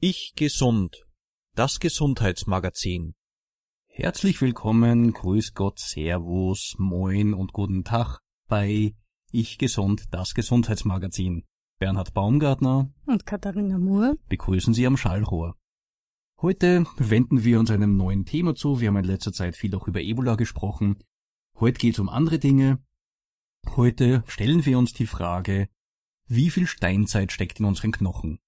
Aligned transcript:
Ich 0.08 0.34
gesund. 0.36 1.04
Das 1.55 1.80
Gesundheitsmagazin. 1.80 3.16
Herzlich 3.88 4.40
willkommen, 4.40 5.13
Grüß 5.13 5.55
Gott, 5.55 5.80
Servus, 5.80 6.76
Moin 6.77 7.34
und 7.34 7.54
guten 7.54 7.84
Tag 7.84 8.20
bei 8.48 8.94
Ich 9.32 9.58
gesund, 9.58 10.04
das 10.12 10.36
Gesundheitsmagazin. 10.36 11.48
Bernhard 11.80 12.13
Baumgartner 12.13 12.94
und 13.08 13.26
Katharina 13.26 13.80
Moore 13.80 14.20
begrüßen 14.30 14.76
Sie 14.76 14.86
am 14.86 14.96
Schallrohr. 14.96 15.58
Heute 16.40 16.85
wenden 16.98 17.44
wir 17.44 17.60
uns 17.60 17.72
einem 17.72 17.98
neuen 17.98 18.26
Thema 18.26 18.54
zu. 18.54 18.80
Wir 18.80 18.90
haben 18.90 18.98
in 18.98 19.05
letzter 19.05 19.34
Zeit 19.34 19.55
viel 19.55 19.74
auch 19.74 19.88
über 19.88 20.02
Ebola 20.02 20.35
gesprochen. 20.35 20.99
Heute 21.60 21.80
geht 21.80 21.96
es 21.96 21.99
um 21.99 22.10
andere 22.10 22.38
Dinge. 22.38 22.77
Heute 23.76 24.24
stellen 24.27 24.68
wir 24.68 24.77
uns 24.77 24.94
die 24.94 25.08
Frage, 25.08 25.68
wie 26.27 26.52
viel 26.52 26.68
Steinzeit 26.68 27.32
steckt 27.32 27.60
in 27.60 27.66
unseren 27.66 27.91
Knochen? 27.91 28.40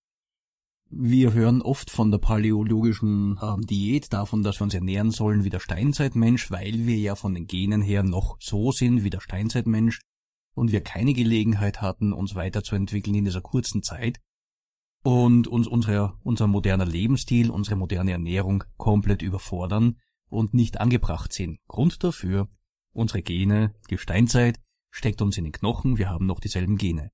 Wir 0.89 1.33
hören 1.33 1.61
oft 1.61 1.91
von 1.91 2.11
der 2.11 2.17
paläologischen 2.17 3.37
äh, 3.41 3.65
Diät, 3.65 4.13
davon, 4.13 4.41
dass 4.41 4.59
wir 4.59 4.63
uns 4.63 4.73
ernähren 4.73 5.11
sollen 5.11 5.43
wie 5.43 5.49
der 5.49 5.59
Steinzeitmensch, 5.59 6.49
weil 6.49 6.85
wir 6.85 6.97
ja 6.97 7.15
von 7.15 7.33
den 7.33 7.45
Genen 7.45 7.81
her 7.81 8.03
noch 8.03 8.37
so 8.39 8.71
sind 8.71 9.03
wie 9.03 9.09
der 9.09 9.19
Steinzeitmensch 9.19 9.99
und 10.55 10.71
wir 10.71 10.81
keine 10.81 11.13
Gelegenheit 11.13 11.81
hatten, 11.81 12.13
uns 12.13 12.35
weiterzuentwickeln 12.35 13.15
in 13.15 13.25
dieser 13.25 13.41
kurzen 13.41 13.83
Zeit 13.83 14.19
und 15.03 15.47
uns 15.47 15.67
unsere, 15.67 16.13
unser 16.23 16.47
moderner 16.47 16.85
Lebensstil, 16.85 17.49
unsere 17.49 17.75
moderne 17.75 18.11
Ernährung 18.11 18.63
komplett 18.77 19.21
überfordern 19.21 19.97
und 20.29 20.53
nicht 20.53 20.79
angebracht 20.79 21.33
sind. 21.33 21.59
Grund 21.67 22.01
dafür, 22.03 22.47
unsere 22.93 23.21
Gene, 23.21 23.75
die 23.89 23.97
Steinzeit, 23.97 24.59
steckt 24.89 25.21
uns 25.21 25.37
in 25.37 25.43
den 25.43 25.53
Knochen, 25.53 25.97
wir 25.97 26.09
haben 26.09 26.25
noch 26.25 26.39
dieselben 26.39 26.77
Gene. 26.77 27.11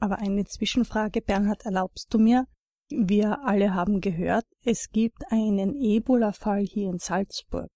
Aber 0.00 0.18
eine 0.18 0.44
Zwischenfrage, 0.46 1.20
Bernhard, 1.20 1.64
erlaubst 1.64 2.12
du 2.12 2.18
mir? 2.18 2.46
Wir 2.90 3.44
alle 3.44 3.74
haben 3.74 4.00
gehört, 4.00 4.44
es 4.64 4.90
gibt 4.90 5.30
einen 5.30 5.74
Ebola-Fall 5.74 6.64
hier 6.64 6.90
in 6.90 6.98
Salzburg. 6.98 7.68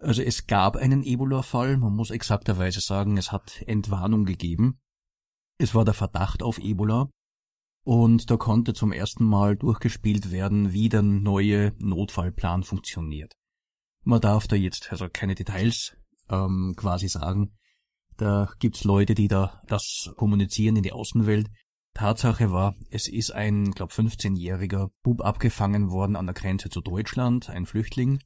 Also 0.00 0.22
es 0.22 0.46
gab 0.46 0.76
einen 0.76 1.02
Ebola-Fall, 1.02 1.76
man 1.78 1.94
muss 1.94 2.10
exakterweise 2.10 2.80
sagen, 2.80 3.16
es 3.16 3.32
hat 3.32 3.62
Entwarnung 3.66 4.24
gegeben. 4.24 4.80
Es 5.58 5.74
war 5.74 5.84
der 5.84 5.94
Verdacht 5.94 6.42
auf 6.42 6.58
Ebola 6.58 7.08
und 7.84 8.30
da 8.30 8.36
konnte 8.36 8.72
zum 8.72 8.92
ersten 8.92 9.24
Mal 9.24 9.56
durchgespielt 9.56 10.30
werden, 10.30 10.72
wie 10.72 10.88
der 10.88 11.02
neue 11.02 11.72
Notfallplan 11.78 12.64
funktioniert. 12.64 13.32
Man 14.02 14.20
darf 14.20 14.46
da 14.46 14.56
jetzt 14.56 14.90
also 14.90 15.08
keine 15.12 15.34
Details 15.34 15.96
ähm, 16.28 16.74
quasi 16.76 17.08
sagen. 17.08 17.54
Da 18.16 18.50
gibt's 18.58 18.84
Leute, 18.84 19.14
die 19.14 19.28
da 19.28 19.62
das 19.66 20.12
kommunizieren 20.16 20.76
in 20.76 20.82
die 20.82 20.92
Außenwelt. 20.92 21.48
Tatsache 21.94 22.50
war, 22.50 22.74
es 22.90 23.06
ist 23.06 23.30
ein, 23.30 23.70
glaub 23.70 23.92
15-jähriger 23.92 24.90
Bub 25.04 25.24
abgefangen 25.24 25.90
worden 25.90 26.16
an 26.16 26.26
der 26.26 26.34
Grenze 26.34 26.68
zu 26.68 26.80
Deutschland, 26.80 27.48
ein 27.50 27.66
Flüchtling, 27.66 28.18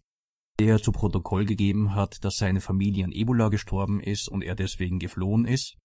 der 0.58 0.80
zu 0.80 0.90
Protokoll 0.90 1.44
gegeben 1.44 1.94
hat, 1.94 2.24
dass 2.24 2.38
seine 2.38 2.62
Familie 2.62 3.04
an 3.04 3.12
Ebola 3.12 3.48
gestorben 3.50 4.00
ist 4.00 4.28
und 4.28 4.42
er 4.42 4.54
deswegen 4.54 4.98
geflohen 4.98 5.44
ist. 5.44 5.76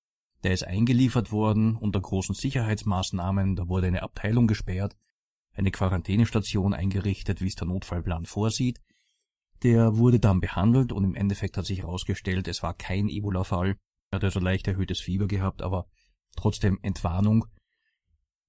Der 0.44 0.54
ist 0.54 0.66
eingeliefert 0.66 1.32
worden 1.32 1.76
unter 1.76 2.00
großen 2.00 2.36
Sicherheitsmaßnahmen, 2.36 3.58
da 3.58 3.68
wurde 3.68 3.88
eine 3.88 4.02
Abteilung 4.02 4.48
gesperrt, 4.48 4.96
eine 5.54 5.72
Quarantänestation 5.72 6.74
eingerichtet, 6.74 7.42
wie 7.42 7.48
es 7.48 7.56
der 7.56 7.68
Notfallplan 7.68 8.26
vorsieht. 8.26 8.80
Der 9.62 9.98
wurde 9.98 10.20
dann 10.20 10.40
behandelt 10.40 10.94
und 10.94 11.04
im 11.04 11.16
Endeffekt 11.16 11.58
hat 11.58 11.66
sich 11.66 11.80
herausgestellt, 11.80 12.48
es 12.48 12.64
war 12.64 12.74
kein 12.74 13.10
Ebola-Fall. 13.10 13.76
Er 14.12 14.16
hat 14.16 14.24
also 14.24 14.40
leicht 14.40 14.68
erhöhtes 14.68 15.02
Fieber 15.02 15.28
gehabt, 15.28 15.62
aber 15.62 15.86
trotzdem 16.36 16.80
Entwarnung. 16.82 17.46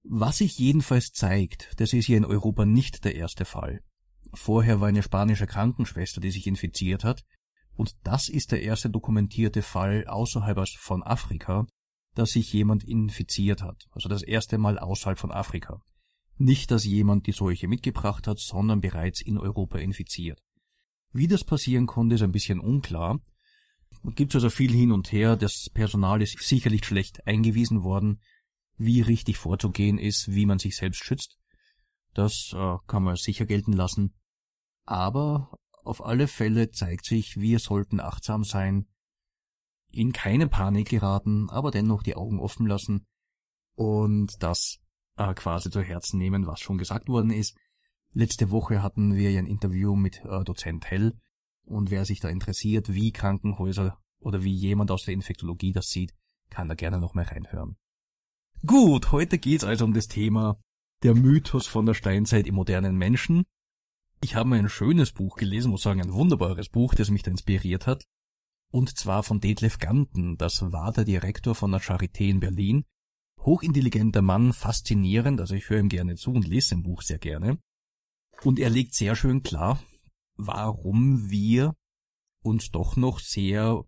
Was 0.06 0.38
sich 0.38 0.58
jedenfalls 0.58 1.12
zeigt, 1.12 1.80
das 1.80 1.94
ist 1.94 2.04
hier 2.04 2.18
in 2.18 2.26
Europa 2.26 2.66
nicht 2.66 3.04
der 3.04 3.14
erste 3.14 3.46
Fall. 3.46 3.82
Vorher 4.34 4.80
war 4.80 4.88
eine 4.88 5.02
spanische 5.02 5.46
Krankenschwester, 5.46 6.20
die 6.20 6.30
sich 6.30 6.46
infiziert 6.46 7.04
hat, 7.04 7.24
und 7.74 7.96
das 8.04 8.28
ist 8.28 8.52
der 8.52 8.62
erste 8.62 8.90
dokumentierte 8.90 9.62
Fall 9.62 10.06
außerhalb 10.06 10.68
von 10.68 11.02
Afrika, 11.02 11.66
dass 12.14 12.32
sich 12.32 12.52
jemand 12.52 12.84
infiziert 12.84 13.62
hat, 13.62 13.86
also 13.92 14.08
das 14.08 14.22
erste 14.22 14.58
Mal 14.58 14.78
außerhalb 14.78 15.18
von 15.18 15.32
Afrika. 15.32 15.82
Nicht, 16.36 16.70
dass 16.70 16.84
jemand 16.84 17.26
die 17.26 17.32
Seuche 17.32 17.66
mitgebracht 17.66 18.26
hat, 18.26 18.38
sondern 18.38 18.80
bereits 18.80 19.22
in 19.22 19.38
Europa 19.38 19.78
infiziert. 19.78 20.40
Wie 21.12 21.28
das 21.28 21.44
passieren 21.44 21.86
konnte, 21.86 22.16
ist 22.16 22.22
ein 22.22 22.32
bisschen 22.32 22.60
unklar. 22.60 23.20
Gibt 24.16 24.34
also 24.34 24.50
viel 24.50 24.72
hin 24.72 24.92
und 24.92 25.12
her, 25.12 25.36
das 25.36 25.70
Personal 25.72 26.20
ist 26.20 26.38
sicherlich 26.42 26.84
schlecht 26.84 27.26
eingewiesen 27.26 27.84
worden, 27.84 28.20
wie 28.76 29.00
richtig 29.00 29.38
vorzugehen 29.38 29.98
ist, 29.98 30.32
wie 30.32 30.46
man 30.46 30.58
sich 30.58 30.76
selbst 30.76 31.04
schützt. 31.04 31.38
Das 32.12 32.52
äh, 32.54 32.76
kann 32.86 33.02
man 33.02 33.16
sicher 33.16 33.46
gelten 33.46 33.72
lassen. 33.72 34.14
Aber 34.84 35.58
auf 35.84 36.04
alle 36.04 36.28
Fälle 36.28 36.70
zeigt 36.70 37.04
sich, 37.06 37.36
wir 37.36 37.58
sollten 37.58 38.00
achtsam 38.00 38.44
sein, 38.44 38.86
in 39.92 40.12
keine 40.12 40.48
Panik 40.48 40.88
geraten, 40.88 41.48
aber 41.50 41.70
dennoch 41.70 42.02
die 42.02 42.16
Augen 42.16 42.40
offen 42.40 42.66
lassen 42.66 43.06
und 43.74 44.32
das 44.40 44.78
äh, 45.16 45.34
quasi 45.34 45.70
zu 45.70 45.82
Herzen 45.82 46.18
nehmen, 46.18 46.46
was 46.46 46.60
schon 46.60 46.78
gesagt 46.78 47.08
worden 47.08 47.30
ist. 47.30 47.56
Letzte 48.12 48.50
Woche 48.50 48.82
hatten 48.82 49.14
wir 49.14 49.30
ja 49.30 49.38
ein 49.38 49.46
Interview 49.46 49.94
mit 49.94 50.24
äh, 50.24 50.44
Dozent 50.44 50.90
Hell 50.90 51.18
und 51.64 51.90
wer 51.90 52.04
sich 52.04 52.20
da 52.20 52.28
interessiert, 52.28 52.92
wie 52.92 53.12
Krankenhäuser 53.12 53.98
oder 54.18 54.42
wie 54.42 54.54
jemand 54.54 54.90
aus 54.90 55.04
der 55.04 55.14
Infektologie 55.14 55.72
das 55.72 55.88
sieht, 55.88 56.14
kann 56.50 56.68
da 56.68 56.74
gerne 56.74 56.98
noch 56.98 57.14
mal 57.14 57.24
reinhören. 57.24 57.76
Gut, 58.66 59.12
heute 59.12 59.36
geht's 59.36 59.64
also 59.64 59.84
um 59.84 59.92
das 59.92 60.08
Thema 60.08 60.56
der 61.02 61.14
Mythos 61.14 61.66
von 61.66 61.84
der 61.84 61.92
Steinzeit 61.92 62.46
im 62.46 62.54
modernen 62.54 62.96
Menschen. 62.96 63.44
Ich 64.22 64.36
habe 64.36 64.54
ein 64.54 64.70
schönes 64.70 65.12
Buch 65.12 65.36
gelesen, 65.36 65.70
muss 65.70 65.82
sagen, 65.82 66.00
ein 66.00 66.14
wunderbares 66.14 66.70
Buch, 66.70 66.94
das 66.94 67.10
mich 67.10 67.22
da 67.22 67.30
inspiriert 67.30 67.86
hat. 67.86 68.06
Und 68.72 68.96
zwar 68.96 69.22
von 69.22 69.40
Detlef 69.40 69.78
Ganten, 69.78 70.38
das 70.38 70.72
war 70.72 70.92
der 70.92 71.04
Direktor 71.04 71.54
von 71.54 71.72
der 71.72 71.82
Charité 71.82 72.30
in 72.30 72.40
Berlin. 72.40 72.84
Hochintelligenter 73.40 74.22
Mann, 74.22 74.54
faszinierend, 74.54 75.40
also 75.40 75.54
ich 75.54 75.68
höre 75.68 75.80
ihm 75.80 75.90
gerne 75.90 76.14
zu 76.14 76.32
und 76.32 76.48
lese 76.48 76.68
sein 76.68 76.82
Buch 76.82 77.02
sehr 77.02 77.18
gerne. 77.18 77.58
Und 78.44 78.58
er 78.58 78.70
legt 78.70 78.94
sehr 78.94 79.14
schön 79.14 79.42
klar, 79.42 79.82
warum 80.36 81.28
wir 81.28 81.74
uns 82.42 82.70
doch 82.70 82.96
noch 82.96 83.20
sehr 83.20 83.84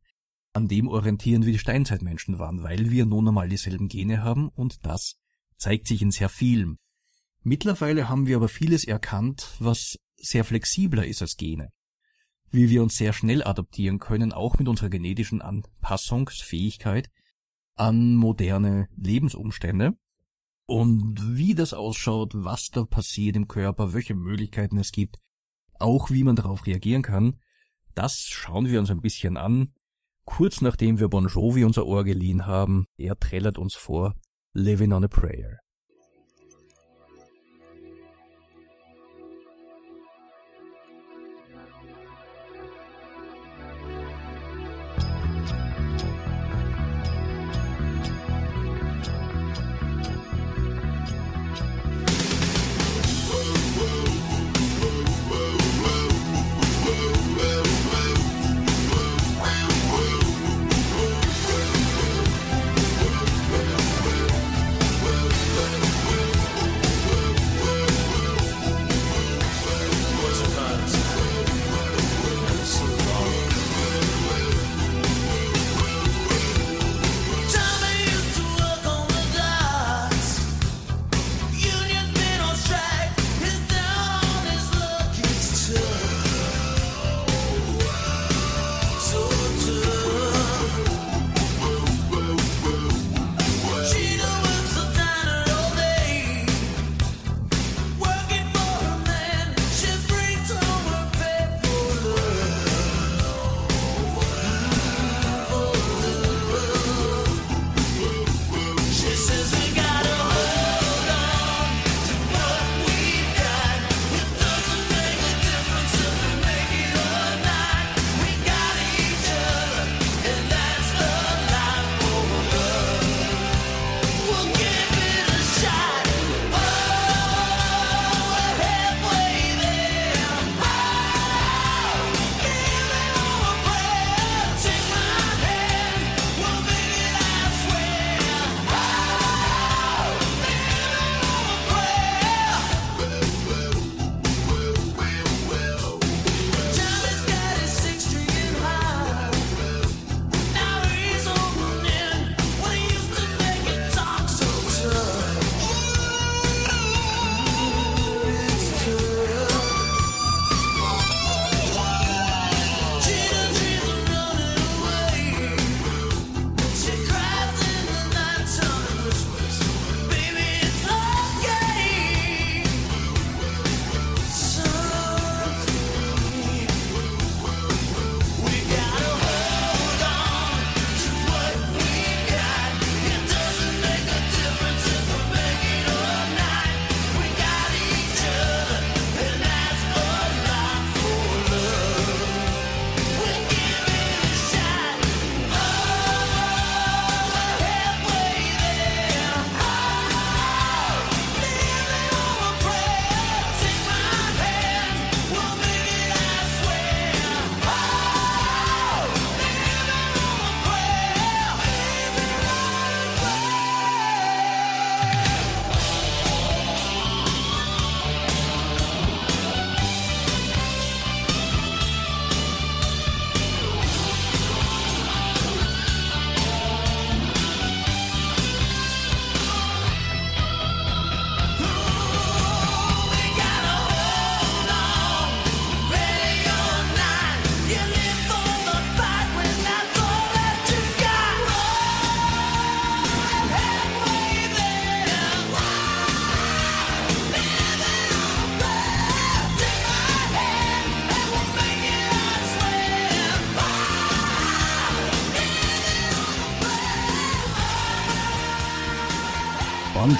an 0.57 0.69
dem 0.69 0.89
orientieren, 0.89 1.45
wie 1.45 1.53
die 1.53 1.59
Steinzeitmenschen 1.59 2.39
waren, 2.39 2.63
weil 2.63 2.91
wir 2.91 3.05
nun 3.05 3.29
einmal 3.29 3.49
dieselben 3.49 3.89
Gene 3.89 4.25
haben 4.25 4.49
und 4.49 4.87
das 4.87 5.17
zeigt 5.59 5.87
sich 5.87 6.01
in 6.01 6.11
sehr 6.11 6.31
vielem. 6.31 6.79
Mittlerweile 7.43 8.09
haben 8.09 8.27
wir 8.27 8.37
aber 8.37 8.49
vieles 8.49 8.85
erkannt, 8.85 9.55
was 9.59 9.99
sehr 10.17 10.45
flexibler 10.45 11.07
ist 11.07 11.21
als 11.21 11.37
Gene. 11.37 11.73
Wie 12.51 12.71
wir 12.71 12.83
uns 12.83 12.97
sehr 12.97 13.13
schnell 13.13 13.45
adaptieren 13.45 13.99
können, 13.99 14.33
auch 14.33 14.59
mit 14.59 14.67
unserer 14.67 14.89
genetischen 14.89 15.43
Anpassungsfähigkeit 15.43 17.11
an 17.75 18.15
moderne 18.15 18.89
Lebensumstände. 18.97 19.97
Und 20.65 21.37
wie 21.37 21.55
das 21.55 21.75
ausschaut, 21.75 22.33
was 22.35 22.71
da 22.71 22.85
passiert 22.85 23.37
im 23.37 23.47
Körper, 23.47 23.93
welche 23.93 24.15
Möglichkeiten 24.15 24.79
es 24.79 24.91
gibt, 24.91 25.19
auch 25.75 26.11
wie 26.11 26.25
man 26.25 26.35
darauf 26.35 26.67
reagieren 26.67 27.03
kann, 27.03 27.41
das 27.95 28.21
schauen 28.21 28.67
wir 28.67 28.81
uns 28.81 28.91
ein 28.91 29.03
bisschen 29.03 29.37
an. 29.37 29.75
Kurz 30.27 30.61
nachdem 30.61 30.99
wir 30.99 31.09
Bon 31.09 31.29
Jovi 31.29 31.65
unser 31.65 31.87
Ohr 31.87 32.05
geliehen 32.05 32.47
haben, 32.47 32.87
er 32.99 33.19
trällert 33.19 33.59
uns 33.59 33.75
vor 33.75 34.15
Living 34.53 34.93
on 34.93 35.05
a 35.05 35.09
Prayer. 35.09 35.61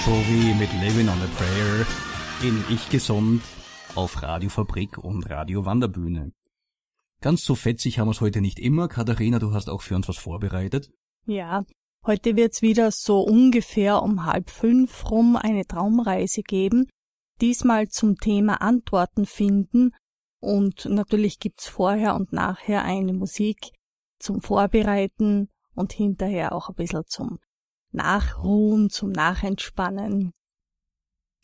Jovi 0.07 0.55
mit 0.57 0.71
Living 0.79 1.09
on 1.09 1.21
a 1.21 1.27
Prayer 1.35 1.85
in 2.41 2.63
Ich 2.73 2.89
Gesund 2.89 3.41
auf 3.93 4.23
Radio 4.23 4.49
Fabrik 4.49 4.97
und 4.97 5.29
Radio 5.29 5.65
Wanderbühne. 5.65 6.31
Ganz 7.19 7.43
so 7.43 7.55
fetzig 7.55 7.99
haben 7.99 8.07
wir 8.07 8.11
es 8.11 8.21
heute 8.21 8.39
nicht 8.39 8.57
immer. 8.57 8.87
Katharina, 8.87 9.37
du 9.37 9.51
hast 9.51 9.69
auch 9.69 9.81
für 9.81 9.97
uns 9.97 10.07
was 10.07 10.15
vorbereitet. 10.15 10.91
Ja, 11.25 11.65
heute 12.05 12.37
wird's 12.37 12.61
wieder 12.61 12.91
so 12.91 13.19
ungefähr 13.19 14.01
um 14.01 14.23
halb 14.23 14.49
fünf 14.49 15.11
rum 15.11 15.35
eine 15.35 15.67
Traumreise 15.67 16.41
geben. 16.41 16.87
Diesmal 17.41 17.89
zum 17.89 18.15
Thema 18.15 18.61
Antworten 18.61 19.25
finden 19.25 19.93
und 20.39 20.85
natürlich 20.85 21.37
gibt's 21.37 21.67
vorher 21.67 22.15
und 22.15 22.31
nachher 22.31 22.85
eine 22.85 23.11
Musik 23.11 23.71
zum 24.19 24.39
Vorbereiten 24.39 25.49
und 25.75 25.91
hinterher 25.91 26.53
auch 26.53 26.69
ein 26.69 26.75
bisschen 26.75 27.03
zum 27.07 27.39
Nachruhen, 27.91 28.89
zum 28.89 29.11
Nachentspannen. 29.11 30.31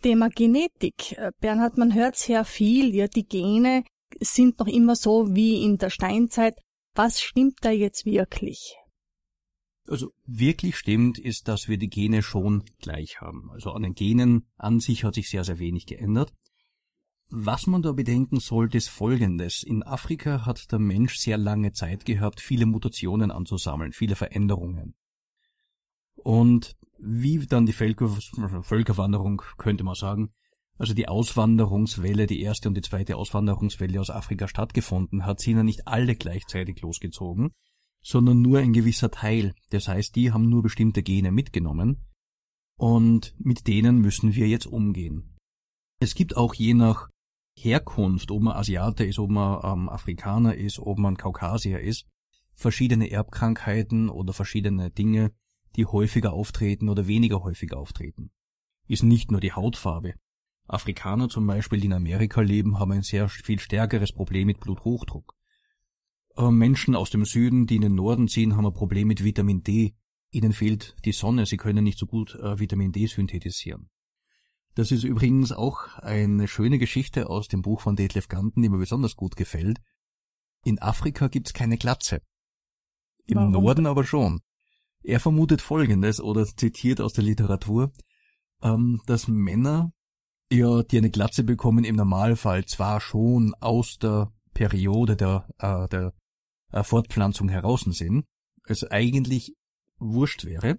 Thema 0.01 0.29
Genetik. 0.29 1.13
Äh, 1.13 1.31
Bernhard, 1.39 1.77
man 1.77 1.93
hört 1.93 2.15
sehr 2.15 2.45
viel, 2.45 2.93
ja, 2.93 3.07
die 3.07 3.25
Gene 3.25 3.83
sind 4.19 4.59
noch 4.59 4.67
immer 4.67 4.95
so 4.95 5.33
wie 5.33 5.63
in 5.63 5.77
der 5.77 5.89
Steinzeit. 5.89 6.55
Was 6.93 7.21
stimmt 7.21 7.59
da 7.61 7.71
jetzt 7.71 8.05
wirklich? 8.05 8.75
Also 9.87 10.11
wirklich 10.25 10.77
stimmt 10.77 11.17
ist, 11.17 11.47
dass 11.47 11.67
wir 11.67 11.77
die 11.77 11.89
Gene 11.89 12.21
schon 12.21 12.63
gleich 12.79 13.19
haben. 13.19 13.49
Also 13.51 13.71
an 13.71 13.81
den 13.81 13.95
Genen 13.95 14.47
an 14.57 14.79
sich 14.79 15.03
hat 15.03 15.15
sich 15.15 15.29
sehr, 15.29 15.43
sehr 15.43 15.59
wenig 15.59 15.87
geändert. 15.87 16.31
Was 17.29 17.65
man 17.65 17.81
da 17.81 17.91
bedenken 17.91 18.39
sollte, 18.39 18.77
ist 18.77 18.89
Folgendes. 18.89 19.63
In 19.63 19.81
Afrika 19.83 20.45
hat 20.45 20.71
der 20.71 20.79
Mensch 20.79 21.17
sehr 21.17 21.37
lange 21.37 21.71
Zeit 21.71 22.05
gehabt, 22.05 22.39
viele 22.39 22.65
Mutationen 22.65 23.31
anzusammeln, 23.31 23.91
viele 23.91 24.15
Veränderungen. 24.15 24.93
Und 26.23 26.75
wie 26.97 27.45
dann 27.45 27.65
die 27.65 27.73
Völker, 27.73 28.07
Völkerwanderung, 28.61 29.41
könnte 29.57 29.83
man 29.83 29.95
sagen, 29.95 30.31
also 30.77 30.93
die 30.93 31.07
Auswanderungswelle, 31.07 32.25
die 32.25 32.41
erste 32.41 32.67
und 32.67 32.75
die 32.75 32.81
zweite 32.81 33.15
Auswanderungswelle 33.15 33.99
aus 33.99 34.09
Afrika 34.09 34.47
stattgefunden 34.47 35.25
hat, 35.25 35.39
sind 35.39 35.57
ja 35.57 35.63
nicht 35.63 35.87
alle 35.87 36.15
gleichzeitig 36.15 36.81
losgezogen, 36.81 37.51
sondern 38.01 38.41
nur 38.41 38.59
ein 38.59 38.73
gewisser 38.73 39.11
Teil. 39.11 39.53
Das 39.69 39.87
heißt, 39.87 40.15
die 40.15 40.31
haben 40.31 40.49
nur 40.49 40.63
bestimmte 40.63 41.03
Gene 41.03 41.31
mitgenommen 41.31 42.05
und 42.77 43.35
mit 43.37 43.67
denen 43.67 43.99
müssen 43.99 44.33
wir 44.33 44.47
jetzt 44.47 44.65
umgehen. 44.65 45.37
Es 45.99 46.15
gibt 46.15 46.35
auch 46.35 46.53
je 46.53 46.73
nach 46.73 47.09
Herkunft, 47.55 48.31
ob 48.31 48.41
man 48.41 48.55
Asiate 48.57 49.05
ist, 49.05 49.19
ob 49.19 49.29
man 49.29 49.59
ähm, 49.63 49.89
Afrikaner 49.89 50.55
ist, 50.55 50.79
ob 50.79 50.97
man 50.97 51.17
Kaukasier 51.17 51.79
ist, 51.79 52.07
verschiedene 52.55 53.11
Erbkrankheiten 53.11 54.09
oder 54.09 54.33
verschiedene 54.33 54.89
Dinge, 54.89 55.31
die 55.75 55.85
häufiger 55.85 56.33
auftreten 56.33 56.89
oder 56.89 57.07
weniger 57.07 57.43
häufig 57.43 57.73
auftreten. 57.73 58.31
Ist 58.87 59.03
nicht 59.03 59.31
nur 59.31 59.39
die 59.39 59.53
Hautfarbe. 59.53 60.13
Afrikaner 60.67 61.29
zum 61.29 61.45
Beispiel, 61.45 61.79
die 61.79 61.87
in 61.87 61.93
Amerika 61.93 62.41
leben, 62.41 62.79
haben 62.79 62.91
ein 62.91 63.01
sehr 63.01 63.27
viel 63.29 63.59
stärkeres 63.59 64.11
Problem 64.11 64.47
mit 64.47 64.59
Bluthochdruck. 64.59 65.33
Äh, 66.37 66.51
Menschen 66.51 66.95
aus 66.95 67.09
dem 67.09 67.25
Süden, 67.25 67.67
die 67.67 67.75
in 67.75 67.81
den 67.81 67.95
Norden 67.95 68.27
ziehen, 68.27 68.55
haben 68.55 68.65
ein 68.65 68.73
Problem 68.73 69.07
mit 69.07 69.23
Vitamin 69.23 69.63
D. 69.63 69.95
Ihnen 70.31 70.53
fehlt 70.53 70.95
die 71.05 71.11
Sonne, 71.11 71.45
sie 71.45 71.57
können 71.57 71.83
nicht 71.83 71.99
so 71.99 72.05
gut 72.05 72.35
äh, 72.35 72.59
Vitamin 72.59 72.91
D 72.91 73.05
synthetisieren. 73.05 73.89
Das 74.75 74.91
ist 74.91 75.03
übrigens 75.03 75.51
auch 75.51 75.99
eine 75.99 76.47
schöne 76.47 76.79
Geschichte 76.79 77.29
aus 77.29 77.47
dem 77.47 77.61
Buch 77.61 77.81
von 77.81 77.95
Detlef 77.95 78.27
Ganten, 78.27 78.63
die 78.63 78.69
mir 78.69 78.79
besonders 78.79 79.15
gut 79.15 79.35
gefällt. 79.35 79.79
In 80.63 80.81
Afrika 80.81 81.27
gibt's 81.27 81.53
keine 81.53 81.77
Glatze. 81.77 82.21
Im 83.25 83.37
Warum? 83.37 83.51
Norden 83.51 83.85
aber 83.85 84.03
schon. 84.03 84.41
Er 85.03 85.19
vermutet 85.19 85.61
Folgendes 85.61 86.21
oder 86.21 86.45
zitiert 86.45 87.01
aus 87.01 87.13
der 87.13 87.25
Literatur, 87.25 87.91
ähm, 88.61 89.01
dass 89.05 89.27
Männer, 89.27 89.91
ja, 90.49 90.83
die 90.83 90.97
eine 90.97 91.09
Glatze 91.09 91.43
bekommen, 91.43 91.83
im 91.83 91.95
Normalfall 91.95 92.65
zwar 92.65 93.01
schon 93.01 93.53
aus 93.59 93.97
der 93.97 94.31
Periode 94.53 95.15
der, 95.15 95.47
äh, 95.59 95.87
der 95.89 96.13
äh, 96.71 96.83
Fortpflanzung 96.83 97.49
heraus 97.49 97.81
sind, 97.81 98.25
es 98.65 98.83
eigentlich 98.83 99.55
wurscht 99.97 100.45
wäre, 100.45 100.77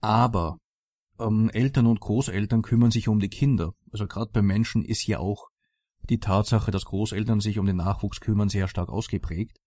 aber 0.00 0.58
ähm, 1.20 1.50
Eltern 1.50 1.86
und 1.86 2.00
Großeltern 2.00 2.62
kümmern 2.62 2.90
sich 2.90 3.08
um 3.08 3.20
die 3.20 3.28
Kinder. 3.28 3.72
Also 3.92 4.06
gerade 4.06 4.30
bei 4.32 4.42
Menschen 4.42 4.84
ist 4.84 5.06
ja 5.06 5.18
auch 5.18 5.48
die 6.08 6.18
Tatsache, 6.18 6.70
dass 6.70 6.86
Großeltern 6.86 7.40
sich 7.40 7.58
um 7.58 7.66
den 7.66 7.76
Nachwuchs 7.76 8.20
kümmern, 8.20 8.48
sehr 8.48 8.68
stark 8.68 8.88
ausgeprägt. 8.88 9.58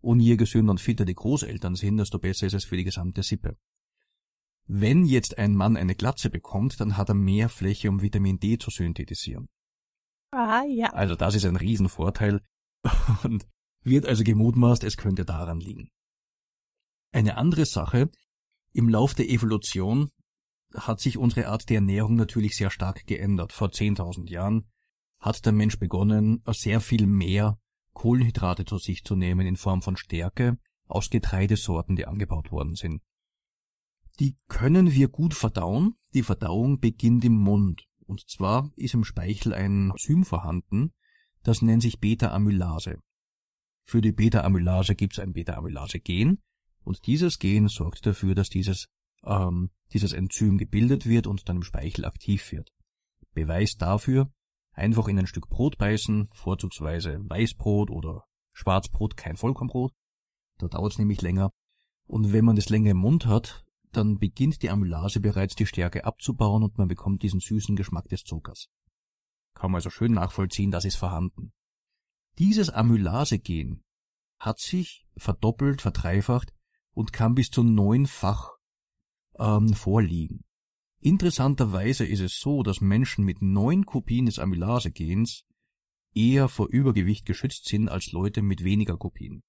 Und 0.00 0.20
je 0.20 0.36
gesünder 0.36 0.72
und 0.72 0.80
fitter 0.80 1.04
die 1.04 1.14
Großeltern 1.14 1.74
sind, 1.74 1.98
desto 1.98 2.18
besser 2.18 2.46
ist 2.46 2.54
es 2.54 2.64
für 2.64 2.76
die 2.76 2.84
gesamte 2.84 3.22
Sippe. 3.22 3.56
Wenn 4.66 5.04
jetzt 5.04 5.36
ein 5.36 5.54
Mann 5.54 5.76
eine 5.76 5.94
Glatze 5.94 6.30
bekommt, 6.30 6.80
dann 6.80 6.96
hat 6.96 7.08
er 7.08 7.14
mehr 7.14 7.48
Fläche, 7.48 7.88
um 7.88 8.02
Vitamin 8.02 8.38
D 8.38 8.56
zu 8.56 8.70
synthetisieren. 8.70 9.48
Ah, 10.30 10.62
ja. 10.64 10.92
Also 10.92 11.16
das 11.16 11.34
ist 11.34 11.44
ein 11.44 11.56
Riesenvorteil 11.56 12.40
und 13.24 13.46
wird 13.82 14.06
also 14.06 14.22
gemutmaßt, 14.24 14.84
es 14.84 14.96
könnte 14.96 15.24
daran 15.24 15.60
liegen. 15.60 15.90
Eine 17.12 17.36
andere 17.36 17.66
Sache, 17.66 18.10
im 18.72 18.88
Lauf 18.88 19.14
der 19.14 19.28
Evolution 19.28 20.10
hat 20.74 21.00
sich 21.00 21.18
unsere 21.18 21.48
Art 21.48 21.68
der 21.68 21.76
Ernährung 21.76 22.14
natürlich 22.14 22.56
sehr 22.56 22.70
stark 22.70 23.06
geändert. 23.06 23.52
Vor 23.52 23.68
10.000 23.68 24.30
Jahren 24.30 24.68
hat 25.18 25.44
der 25.44 25.52
Mensch 25.52 25.78
begonnen, 25.78 26.42
sehr 26.46 26.80
viel 26.80 27.06
mehr 27.06 27.58
Kohlenhydrate 27.92 28.64
zu 28.64 28.78
sich 28.78 29.04
zu 29.04 29.16
nehmen 29.16 29.46
in 29.46 29.56
Form 29.56 29.82
von 29.82 29.96
Stärke 29.96 30.58
aus 30.86 31.10
Getreidesorten, 31.10 31.96
die 31.96 32.06
angebaut 32.06 32.50
worden 32.50 32.74
sind. 32.74 33.02
Die 34.18 34.36
können 34.48 34.92
wir 34.92 35.08
gut 35.08 35.34
verdauen. 35.34 35.94
Die 36.14 36.22
Verdauung 36.22 36.80
beginnt 36.80 37.24
im 37.24 37.36
Mund. 37.36 37.84
Und 38.06 38.28
zwar 38.28 38.70
ist 38.76 38.94
im 38.94 39.04
Speichel 39.04 39.54
ein 39.54 39.90
Enzym 39.90 40.24
vorhanden, 40.24 40.92
das 41.42 41.62
nennt 41.62 41.82
sich 41.82 42.00
Beta-Amylase. 42.00 42.98
Für 43.84 44.00
die 44.00 44.12
Beta-Amylase 44.12 44.94
gibt 44.94 45.14
es 45.14 45.20
ein 45.20 45.32
Beta-Amylase-Gen 45.32 46.38
und 46.84 47.06
dieses 47.06 47.38
Gen 47.38 47.68
sorgt 47.68 48.04
dafür, 48.04 48.34
dass 48.34 48.50
dieses, 48.50 48.88
ähm, 49.24 49.70
dieses 49.92 50.12
Enzym 50.12 50.58
gebildet 50.58 51.06
wird 51.06 51.26
und 51.26 51.48
dann 51.48 51.56
im 51.56 51.62
Speichel 51.62 52.04
aktiv 52.04 52.52
wird. 52.52 52.70
Beweis 53.32 53.76
dafür, 53.76 54.30
Einfach 54.80 55.08
in 55.08 55.18
ein 55.18 55.26
Stück 55.26 55.50
Brot 55.50 55.76
beißen, 55.76 56.30
vorzugsweise 56.32 57.20
Weißbrot 57.28 57.90
oder 57.90 58.24
Schwarzbrot, 58.54 59.14
kein 59.14 59.36
Vollkornbrot. 59.36 59.92
Da 60.56 60.68
dauert 60.68 60.92
es 60.92 60.98
nämlich 60.98 61.20
länger. 61.20 61.50
Und 62.06 62.32
wenn 62.32 62.46
man 62.46 62.56
das 62.56 62.70
länger 62.70 62.92
im 62.92 62.96
Mund 62.96 63.26
hat, 63.26 63.66
dann 63.92 64.18
beginnt 64.18 64.62
die 64.62 64.70
Amylase 64.70 65.20
bereits 65.20 65.54
die 65.54 65.66
Stärke 65.66 66.06
abzubauen 66.06 66.62
und 66.62 66.78
man 66.78 66.88
bekommt 66.88 67.22
diesen 67.22 67.40
süßen 67.40 67.76
Geschmack 67.76 68.08
des 68.08 68.24
Zuckers. 68.24 68.68
Kann 69.52 69.70
man 69.70 69.80
also 69.80 69.90
schön 69.90 70.12
nachvollziehen, 70.12 70.70
das 70.70 70.86
ist 70.86 70.96
vorhanden. 70.96 71.52
Dieses 72.38 72.70
Amylase-Gen 72.70 73.84
hat 74.38 74.60
sich 74.60 75.06
verdoppelt, 75.14 75.82
verdreifacht 75.82 76.54
und 76.94 77.12
kann 77.12 77.34
bis 77.34 77.50
zu 77.50 77.62
neunfach 77.62 78.52
ähm, 79.38 79.74
vorliegen. 79.74 80.46
Interessanterweise 81.02 82.04
ist 82.04 82.20
es 82.20 82.38
so, 82.38 82.62
dass 82.62 82.82
Menschen 82.82 83.24
mit 83.24 83.40
neun 83.40 83.86
Kopien 83.86 84.26
des 84.26 84.38
Amylase-Gens 84.38 85.46
eher 86.14 86.48
vor 86.48 86.68
Übergewicht 86.68 87.24
geschützt 87.24 87.66
sind 87.66 87.88
als 87.88 88.12
Leute 88.12 88.42
mit 88.42 88.64
weniger 88.64 88.98
Kopien. 88.98 89.42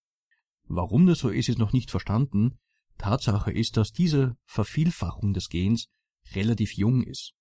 Warum 0.68 1.06
das 1.08 1.20
so 1.20 1.30
ist, 1.30 1.50
ist 1.50 1.60
noch 1.60 1.74
nicht 1.74 1.92
verstanden. 1.92 2.58
Tatsache 2.98 3.52
ist, 3.52 3.76
dass 3.76 3.92
diese 3.92 4.38
Vervielfachung 4.46 5.34
des 5.34 5.50
Gens 5.50 5.90
relativ 6.34 6.74
jung 6.74 7.04
ist. 7.04 7.34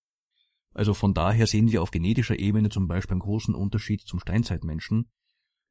Also 0.73 0.93
von 0.95 1.15
daher 1.15 1.47
sehen 1.47 1.71
wir 1.71 1.81
auf 1.81 1.93
genetischer 1.93 2.39
Ebene 2.39 2.69
zum 2.69 2.89
Beispiel 2.89 3.15
einen 3.15 3.21
großen 3.21 3.55
Unterschied 3.55 4.01
zum 4.01 4.19
Steinzeitmenschen. 4.19 5.09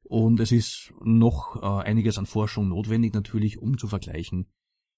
Und 0.02 0.40
es 0.40 0.50
ist 0.50 0.94
noch 1.02 1.56
äh, 1.56 1.84
einiges 1.84 2.16
an 2.16 2.26
Forschung 2.26 2.68
notwendig 2.68 3.12
natürlich, 3.12 3.58
um 3.58 3.76
zu 3.76 3.86
vergleichen, 3.86 4.50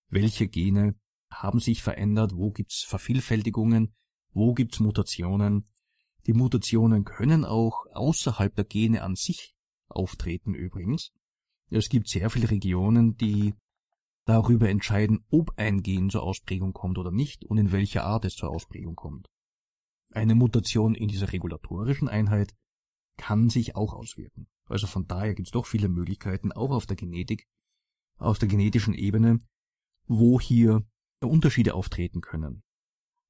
welche 0.08 0.46
Gene 0.46 0.94
haben 1.32 1.60
sich 1.60 1.82
verändert, 1.82 2.32
wo 2.34 2.50
gibt's 2.50 2.84
Vervielfältigungen, 2.84 3.94
wo 4.32 4.54
gibt's 4.54 4.80
Mutationen. 4.80 5.68
Die 6.26 6.32
Mutationen 6.32 7.04
können 7.04 7.44
auch 7.44 7.86
außerhalb 7.92 8.54
der 8.54 8.64
Gene 8.64 9.02
an 9.02 9.16
sich 9.16 9.54
auftreten 9.88 10.54
übrigens. 10.54 11.12
Es 11.70 11.88
gibt 11.88 12.08
sehr 12.08 12.30
viele 12.30 12.50
Regionen, 12.50 13.16
die 13.16 13.54
darüber 14.24 14.68
entscheiden, 14.68 15.24
ob 15.30 15.52
ein 15.56 15.82
Gen 15.82 16.10
zur 16.10 16.22
Ausprägung 16.22 16.72
kommt 16.72 16.98
oder 16.98 17.10
nicht 17.10 17.44
und 17.44 17.58
in 17.58 17.72
welcher 17.72 18.04
Art 18.04 18.24
es 18.24 18.34
zur 18.34 18.50
Ausprägung 18.50 18.94
kommt. 18.94 19.28
Eine 20.12 20.34
Mutation 20.34 20.94
in 20.94 21.08
dieser 21.08 21.32
regulatorischen 21.32 22.08
Einheit 22.08 22.54
kann 23.16 23.48
sich 23.48 23.74
auch 23.74 23.94
auswirken. 23.94 24.48
Also 24.66 24.86
von 24.86 25.06
daher 25.06 25.34
gibt 25.34 25.48
es 25.48 25.52
doch 25.52 25.66
viele 25.66 25.88
Möglichkeiten, 25.88 26.52
auch 26.52 26.70
auf 26.70 26.86
der 26.86 26.96
Genetik, 26.96 27.46
auf 28.16 28.38
der 28.38 28.48
genetischen 28.48 28.94
Ebene, 28.94 29.38
wo 30.06 30.40
hier 30.40 30.84
Unterschiede 31.28 31.74
auftreten 31.74 32.20
können. 32.20 32.62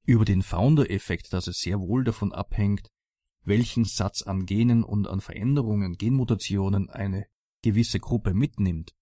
Über 0.05 0.25
den 0.25 0.41
Founder-Effekt, 0.41 1.33
dass 1.33 1.47
es 1.47 1.59
sehr 1.59 1.79
wohl 1.79 2.03
davon 2.03 2.33
abhängt, 2.33 2.89
welchen 3.43 3.85
Satz 3.85 4.21
an 4.21 4.45
Genen 4.45 4.83
und 4.83 5.07
an 5.07 5.21
Veränderungen, 5.21 5.97
Genmutationen 5.97 6.89
eine 6.89 7.25
gewisse 7.61 7.99
Gruppe 7.99 8.33
mitnimmt. 8.33 8.93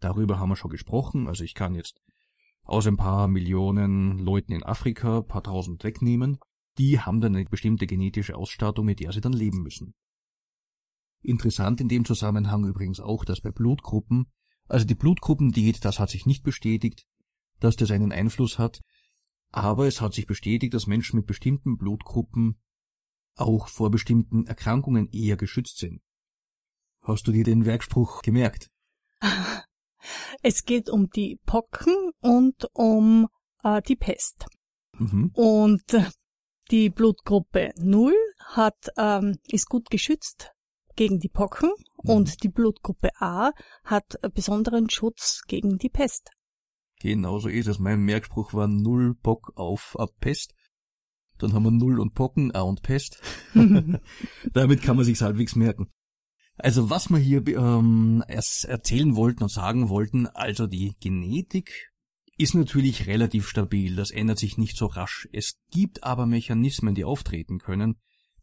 Darüber 0.00 0.38
haben 0.38 0.48
wir 0.48 0.56
schon 0.56 0.70
gesprochen, 0.70 1.28
also 1.28 1.44
ich 1.44 1.54
kann 1.54 1.74
jetzt 1.74 2.00
aus 2.62 2.86
ein 2.86 2.96
paar 2.96 3.28
Millionen 3.28 4.18
Leuten 4.18 4.52
in 4.52 4.62
Afrika, 4.62 5.22
paar 5.22 5.42
tausend 5.42 5.82
wegnehmen, 5.84 6.38
die 6.78 7.00
haben 7.00 7.20
dann 7.20 7.34
eine 7.34 7.44
bestimmte 7.44 7.86
genetische 7.86 8.36
Ausstattung, 8.36 8.86
mit 8.86 9.00
der 9.00 9.12
sie 9.12 9.20
dann 9.20 9.32
leben 9.32 9.62
müssen. 9.62 9.94
Interessant 11.22 11.80
in 11.80 11.88
dem 11.88 12.04
Zusammenhang 12.04 12.64
übrigens 12.64 13.00
auch, 13.00 13.24
dass 13.24 13.40
bei 13.40 13.50
Blutgruppen, 13.50 14.30
also 14.68 14.86
die 14.86 14.94
Blutgruppendiät, 14.94 15.84
das 15.84 15.98
hat 15.98 16.10
sich 16.10 16.24
nicht 16.24 16.42
bestätigt, 16.42 17.04
dass 17.60 17.76
das 17.76 17.90
einen 17.90 18.12
Einfluss 18.12 18.58
hat, 18.58 18.80
aber 19.50 19.86
es 19.86 20.00
hat 20.00 20.14
sich 20.14 20.26
bestätigt, 20.26 20.74
dass 20.74 20.86
Menschen 20.86 21.16
mit 21.16 21.26
bestimmten 21.26 21.76
Blutgruppen 21.76 22.60
auch 23.36 23.68
vor 23.68 23.90
bestimmten 23.90 24.46
Erkrankungen 24.46 25.08
eher 25.10 25.36
geschützt 25.36 25.78
sind. 25.78 26.00
Hast 27.02 27.26
du 27.26 27.32
dir 27.32 27.44
den 27.44 27.64
Werkspruch 27.64 28.22
gemerkt? 28.22 28.70
Es 30.42 30.64
geht 30.64 30.88
um 30.88 31.10
die 31.10 31.38
Pocken 31.44 32.12
und 32.20 32.66
um 32.72 33.28
äh, 33.62 33.82
die 33.82 33.96
Pest. 33.96 34.46
Mhm. 34.98 35.30
Und 35.34 35.92
äh, 35.92 36.08
die 36.70 36.88
Blutgruppe 36.88 37.74
0 37.76 38.14
hat, 38.46 38.88
ähm, 38.96 39.38
ist 39.48 39.68
gut 39.68 39.90
geschützt 39.90 40.52
gegen 40.96 41.18
die 41.18 41.28
Pocken 41.28 41.70
Mhm. 42.02 42.10
und 42.10 42.42
die 42.42 42.48
Blutgruppe 42.48 43.10
A 43.20 43.52
hat 43.84 44.16
besonderen 44.34 44.88
Schutz 44.90 45.42
gegen 45.46 45.78
die 45.78 45.90
Pest. 45.90 46.30
Genau 47.00 47.38
so 47.38 47.48
ist 47.48 47.66
es. 47.66 47.78
Mein 47.78 48.00
Merkspruch 48.02 48.54
war 48.54 48.68
null 48.68 49.14
Bock 49.14 49.52
auf 49.56 49.96
Pest. 50.20 50.54
Dann 51.38 51.54
haben 51.54 51.64
wir 51.64 51.70
Null 51.70 51.98
und 51.98 52.14
Pocken, 52.14 52.54
A 52.54 52.60
und 52.60 52.82
Pest. 52.82 53.20
Damit 54.52 54.82
kann 54.82 54.96
man 54.96 55.04
sich 55.04 55.20
halbwegs 55.20 55.56
merken. 55.56 55.88
Also 56.56 56.90
was 56.90 57.08
wir 57.08 57.18
hier 57.18 57.46
ähm, 57.48 58.22
erst 58.28 58.66
erzählen 58.66 59.16
wollten 59.16 59.42
und 59.42 59.50
sagen 59.50 59.88
wollten, 59.88 60.26
also 60.26 60.66
die 60.66 60.94
Genetik 61.00 61.90
ist 62.36 62.54
natürlich 62.54 63.06
relativ 63.06 63.48
stabil, 63.48 63.96
das 63.96 64.10
ändert 64.10 64.38
sich 64.38 64.58
nicht 64.58 64.76
so 64.76 64.86
rasch. 64.86 65.28
Es 65.32 65.58
gibt 65.70 66.04
aber 66.04 66.26
Mechanismen, 66.26 66.94
die 66.94 67.04
auftreten 67.04 67.58
können, 67.58 67.96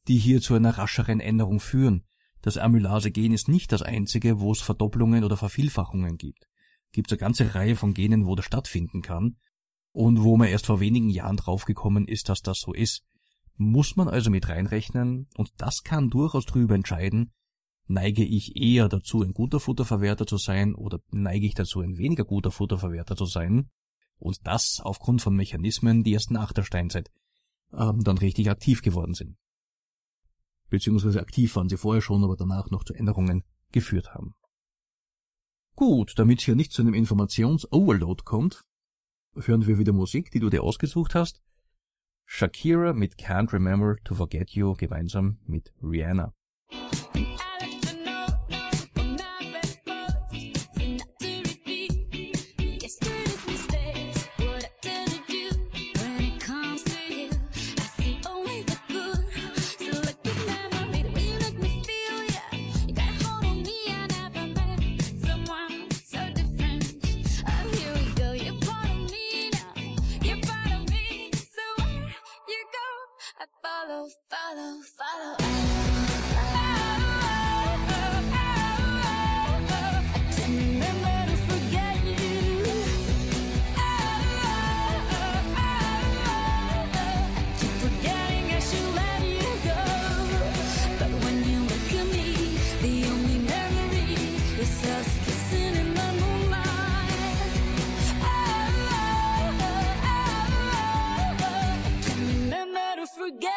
die 0.08 0.18
hier 0.18 0.42
zu 0.42 0.56
einer 0.56 0.78
rascheren 0.78 1.20
Änderung 1.20 1.60
führen. 1.60 2.06
Das 2.42 2.58
Amylase-Gen 2.58 3.34
ist 3.34 3.50
nicht 3.50 3.72
das 3.72 3.82
einzige, 3.82 4.40
wo 4.40 4.52
es 4.52 4.62
Verdopplungen 4.62 5.24
oder 5.24 5.38
Vervielfachungen 5.38 6.18
gibt. 6.18 6.48
Gibt 6.98 7.12
eine 7.12 7.20
ganze 7.20 7.54
Reihe 7.54 7.76
von 7.76 7.94
Genen, 7.94 8.26
wo 8.26 8.34
das 8.34 8.46
stattfinden 8.46 9.04
kann 9.04 9.38
und 9.92 10.24
wo 10.24 10.36
man 10.36 10.48
erst 10.48 10.66
vor 10.66 10.80
wenigen 10.80 11.12
Jahren 11.12 11.38
draufgekommen 11.38 12.08
ist, 12.08 12.28
dass 12.28 12.42
das 12.42 12.58
so 12.58 12.74
ist. 12.74 13.04
Muss 13.56 13.96
man 13.98 14.08
also 14.08 14.32
mit 14.32 14.50
reinrechnen 14.50 15.28
und 15.36 15.52
das 15.58 15.84
kann 15.84 16.10
durchaus 16.10 16.48
drüber 16.48 16.74
entscheiden, 16.74 17.34
neige 17.86 18.26
ich 18.26 18.56
eher 18.56 18.90
dazu, 18.90 19.22
ein 19.22 19.34
guter 19.34 19.60
Futterverwerter 19.60 20.26
zu 20.26 20.38
sein 20.38 20.74
oder 20.74 20.98
neige 21.12 21.46
ich 21.46 21.54
dazu, 21.54 21.82
ein 21.82 22.00
weniger 22.00 22.26
guter 22.26 22.50
Futterverwerter 22.50 23.16
zu 23.16 23.26
sein. 23.26 23.70
Und 24.18 24.40
das 24.48 24.80
aufgrund 24.82 25.22
von 25.22 25.36
Mechanismen, 25.36 26.04
die 26.04 26.14
erst 26.14 26.32
nach 26.32 26.52
der 26.52 26.64
Steinzeit 26.64 27.12
ähm, 27.74 28.04
dann 28.04 28.18
richtig 28.18 28.50
aktiv 28.50 28.82
geworden 28.82 29.14
sind. 29.14 29.38
Beziehungsweise 30.72 31.22
aktiv 31.22 31.56
waren 31.58 31.70
sie 31.70 31.78
vorher 31.78 32.02
schon, 32.02 32.24
aber 32.24 32.36
danach 32.36 32.72
noch 32.72 32.84
zu 32.84 32.96
Änderungen 32.96 33.44
geführt 33.72 34.16
haben. 34.16 34.34
Gut, 35.78 36.18
damit 36.18 36.40
es 36.40 36.46
hier 36.46 36.56
nicht 36.56 36.72
zu 36.72 36.82
einem 36.82 36.96
Informations-Overload 36.96 38.24
kommt, 38.24 38.66
hören 39.36 39.68
wir 39.68 39.78
wieder 39.78 39.94
Musik, 39.94 40.32
die 40.32 40.40
du 40.40 40.50
dir 40.50 40.64
ausgesucht 40.64 41.14
hast. 41.14 41.44
Shakira 42.26 42.94
mit 42.94 43.18
Can't 43.18 43.54
Remember 43.54 43.96
to 44.04 44.16
Forget 44.16 44.50
You 44.50 44.74
gemeinsam 44.74 45.38
mit 45.46 45.72
Rihanna. 45.84 46.34
Follow, 74.08 74.82
follow, 74.98 75.36
follow. 75.40 75.68
I 102.00 102.00
can't 102.00 102.20
remember 102.20 102.96
to 102.98 103.08
forget 103.08 103.57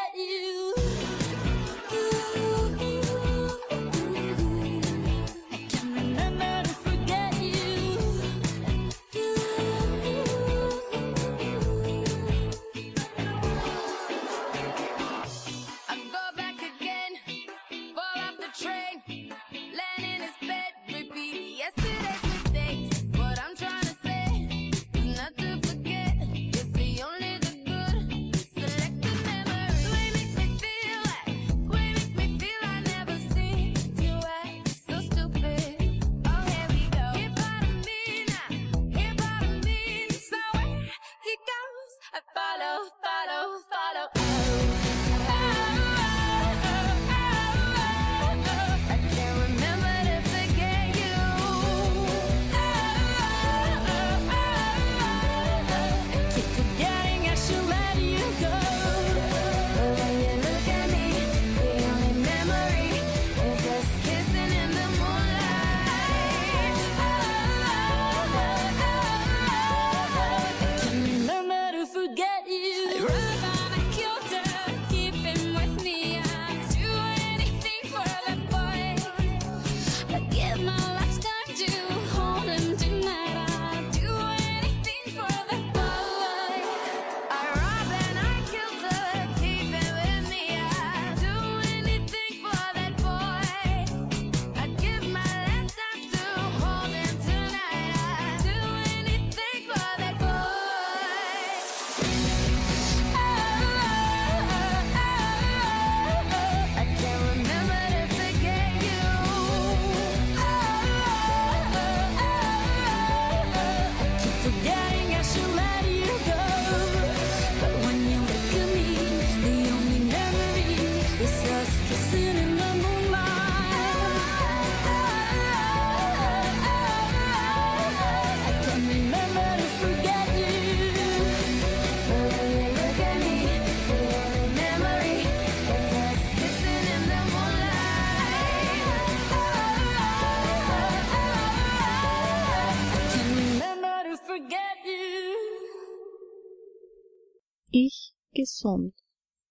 gesund. 148.60 148.94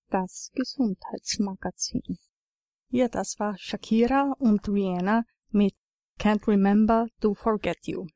Das 0.10 0.52
Gesundheitsmagazin. 0.54 2.18
Ja, 2.90 3.08
das 3.08 3.36
war 3.40 3.56
Shakira 3.58 4.36
und 4.40 4.68
Rihanna 4.68 5.24
mit 5.50 5.74
Can't 6.20 6.48
Remember 6.48 7.08
to 7.22 7.34
Forget 7.34 7.78
You. 7.88 8.08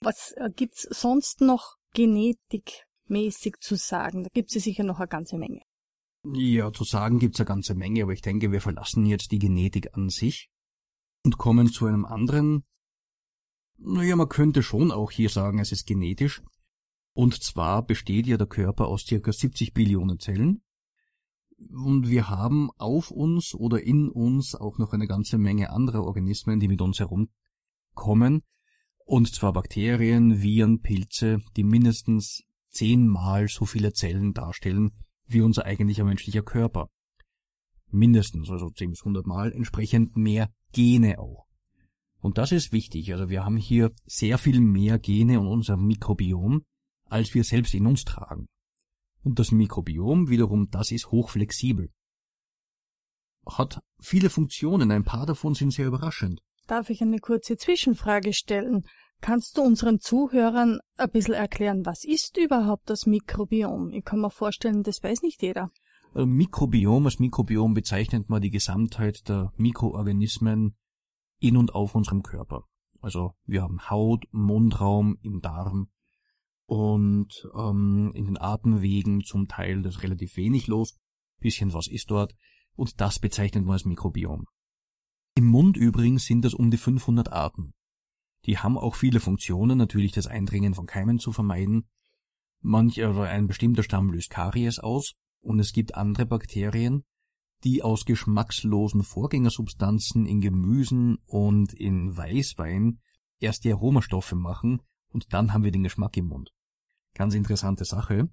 Was 0.00 0.32
äh, 0.36 0.48
gibt's 0.54 0.82
sonst 0.82 1.42
noch 1.42 1.76
genetikmäßig 1.92 3.56
zu 3.60 3.76
sagen? 3.76 4.24
Da 4.24 4.30
gibt's 4.32 4.54
ja 4.54 4.60
sicher 4.60 4.84
noch 4.84 4.98
eine 4.98 5.08
ganze 5.08 5.36
Menge. 5.36 5.60
Ja, 6.24 6.72
zu 6.72 6.84
sagen 6.84 7.18
gibt's 7.18 7.40
eine 7.40 7.46
ganze 7.46 7.74
Menge, 7.74 8.02
aber 8.02 8.12
ich 8.12 8.22
denke, 8.22 8.50
wir 8.50 8.60
verlassen 8.60 9.04
jetzt 9.06 9.32
die 9.32 9.38
Genetik 9.38 9.94
an 9.94 10.08
sich 10.08 10.48
und 11.24 11.36
kommen 11.36 11.70
zu 11.70 11.86
einem 11.86 12.06
anderen. 12.06 12.64
Naja, 13.76 14.16
man 14.16 14.28
könnte 14.28 14.62
schon 14.62 14.90
auch 14.90 15.10
hier 15.10 15.28
sagen, 15.28 15.58
es 15.58 15.72
ist 15.72 15.86
genetisch. 15.86 16.42
Und 17.12 17.42
zwar 17.42 17.84
besteht 17.84 18.26
ja 18.26 18.36
der 18.36 18.46
Körper 18.46 18.88
aus 18.88 19.04
circa 19.04 19.32
70 19.32 19.72
Billionen 19.72 20.18
Zellen. 20.18 20.62
Und 21.58 22.08
wir 22.08 22.30
haben 22.30 22.70
auf 22.78 23.10
uns 23.10 23.54
oder 23.54 23.82
in 23.82 24.08
uns 24.08 24.54
auch 24.54 24.78
noch 24.78 24.92
eine 24.92 25.06
ganze 25.06 25.36
Menge 25.36 25.70
anderer 25.70 26.04
Organismen, 26.04 26.58
die 26.58 26.68
mit 26.68 26.80
uns 26.80 27.00
herumkommen. 27.00 28.42
Und 29.04 29.34
zwar 29.34 29.52
Bakterien, 29.52 30.40
Viren, 30.40 30.80
Pilze, 30.80 31.40
die 31.56 31.64
mindestens 31.64 32.44
zehnmal 32.70 33.48
so 33.48 33.66
viele 33.66 33.92
Zellen 33.92 34.32
darstellen 34.32 34.92
wie 35.26 35.42
unser 35.42 35.64
eigentlicher 35.64 36.04
menschlicher 36.04 36.42
Körper. 36.42 36.88
Mindestens, 37.90 38.50
also 38.50 38.70
10 38.70 38.90
bis 38.90 39.00
100 39.00 39.26
Mal, 39.26 39.52
entsprechend 39.52 40.16
mehr 40.16 40.50
Gene 40.72 41.18
auch. 41.18 41.46
Und 42.20 42.38
das 42.38 42.52
ist 42.52 42.72
wichtig. 42.72 43.12
Also 43.12 43.28
wir 43.30 43.44
haben 43.44 43.56
hier 43.56 43.92
sehr 44.06 44.38
viel 44.38 44.60
mehr 44.60 44.98
Gene 44.98 45.34
in 45.34 45.46
unserem 45.46 45.86
Mikrobiom, 45.86 46.62
als 47.10 47.34
wir 47.34 47.44
selbst 47.44 47.74
in 47.74 47.86
uns 47.86 48.04
tragen. 48.04 48.48
Und 49.22 49.38
das 49.38 49.52
Mikrobiom 49.52 50.28
wiederum, 50.30 50.70
das 50.70 50.90
ist 50.90 51.10
hochflexibel. 51.10 51.90
Hat 53.46 53.80
viele 54.00 54.30
Funktionen, 54.30 54.90
ein 54.90 55.04
paar 55.04 55.26
davon 55.26 55.54
sind 55.54 55.72
sehr 55.72 55.86
überraschend. 55.86 56.40
Darf 56.66 56.88
ich 56.88 57.02
eine 57.02 57.18
kurze 57.18 57.56
Zwischenfrage 57.56 58.32
stellen? 58.32 58.84
Kannst 59.20 59.58
du 59.58 59.62
unseren 59.62 59.98
Zuhörern 59.98 60.78
ein 60.96 61.10
bisschen 61.10 61.34
erklären, 61.34 61.84
was 61.84 62.04
ist 62.04 62.38
überhaupt 62.38 62.88
das 62.88 63.06
Mikrobiom? 63.06 63.90
Ich 63.92 64.04
kann 64.04 64.20
mir 64.20 64.30
vorstellen, 64.30 64.82
das 64.82 65.02
weiß 65.02 65.22
nicht 65.22 65.42
jeder. 65.42 65.70
Äh, 66.14 66.24
Mikrobiom, 66.24 67.04
als 67.04 67.18
Mikrobiom 67.18 67.74
bezeichnet 67.74 68.28
man 68.30 68.40
die 68.40 68.50
Gesamtheit 68.50 69.28
der 69.28 69.52
Mikroorganismen 69.56 70.76
in 71.38 71.56
und 71.56 71.74
auf 71.74 71.94
unserem 71.94 72.22
Körper. 72.22 72.64
Also 73.00 73.34
wir 73.44 73.62
haben 73.62 73.90
Haut, 73.90 74.24
Mundraum, 74.30 75.18
im 75.22 75.40
Darm, 75.40 75.88
und 76.70 77.48
ähm, 77.52 78.12
in 78.14 78.26
den 78.26 78.38
Atemwegen 78.40 79.24
zum 79.24 79.48
Teil 79.48 79.82
das 79.82 80.04
relativ 80.04 80.36
wenig 80.36 80.68
los, 80.68 80.96
bisschen 81.40 81.72
was 81.72 81.88
ist 81.88 82.12
dort 82.12 82.36
und 82.76 83.00
das 83.00 83.18
bezeichnet 83.18 83.64
man 83.64 83.72
als 83.72 83.84
Mikrobiom. 83.84 84.44
Im 85.34 85.46
Mund 85.46 85.76
übrigens 85.76 86.26
sind 86.26 86.44
das 86.44 86.54
um 86.54 86.70
die 86.70 86.76
500 86.76 87.32
Arten. 87.32 87.74
Die 88.46 88.58
haben 88.58 88.78
auch 88.78 88.94
viele 88.94 89.18
Funktionen, 89.18 89.78
natürlich 89.78 90.12
das 90.12 90.28
Eindringen 90.28 90.74
von 90.74 90.86
Keimen 90.86 91.18
zu 91.18 91.32
vermeiden. 91.32 91.88
Manch 92.60 93.02
oder 93.02 93.24
ein 93.24 93.48
bestimmter 93.48 93.82
Stamm 93.82 94.12
löst 94.12 94.30
Karies 94.30 94.78
aus 94.78 95.14
und 95.40 95.58
es 95.58 95.72
gibt 95.72 95.96
andere 95.96 96.24
Bakterien, 96.24 97.02
die 97.64 97.82
aus 97.82 98.04
geschmackslosen 98.04 99.02
Vorgängersubstanzen 99.02 100.24
in 100.24 100.40
Gemüsen 100.40 101.18
und 101.26 101.72
in 101.72 102.16
Weißwein 102.16 103.00
erst 103.40 103.64
die 103.64 103.72
Aromastoffe 103.72 104.36
machen 104.36 104.82
und 105.08 105.32
dann 105.32 105.52
haben 105.52 105.64
wir 105.64 105.72
den 105.72 105.82
Geschmack 105.82 106.16
im 106.16 106.28
Mund. 106.28 106.52
Ganz 107.20 107.34
interessante 107.34 107.84
Sache. 107.84 108.30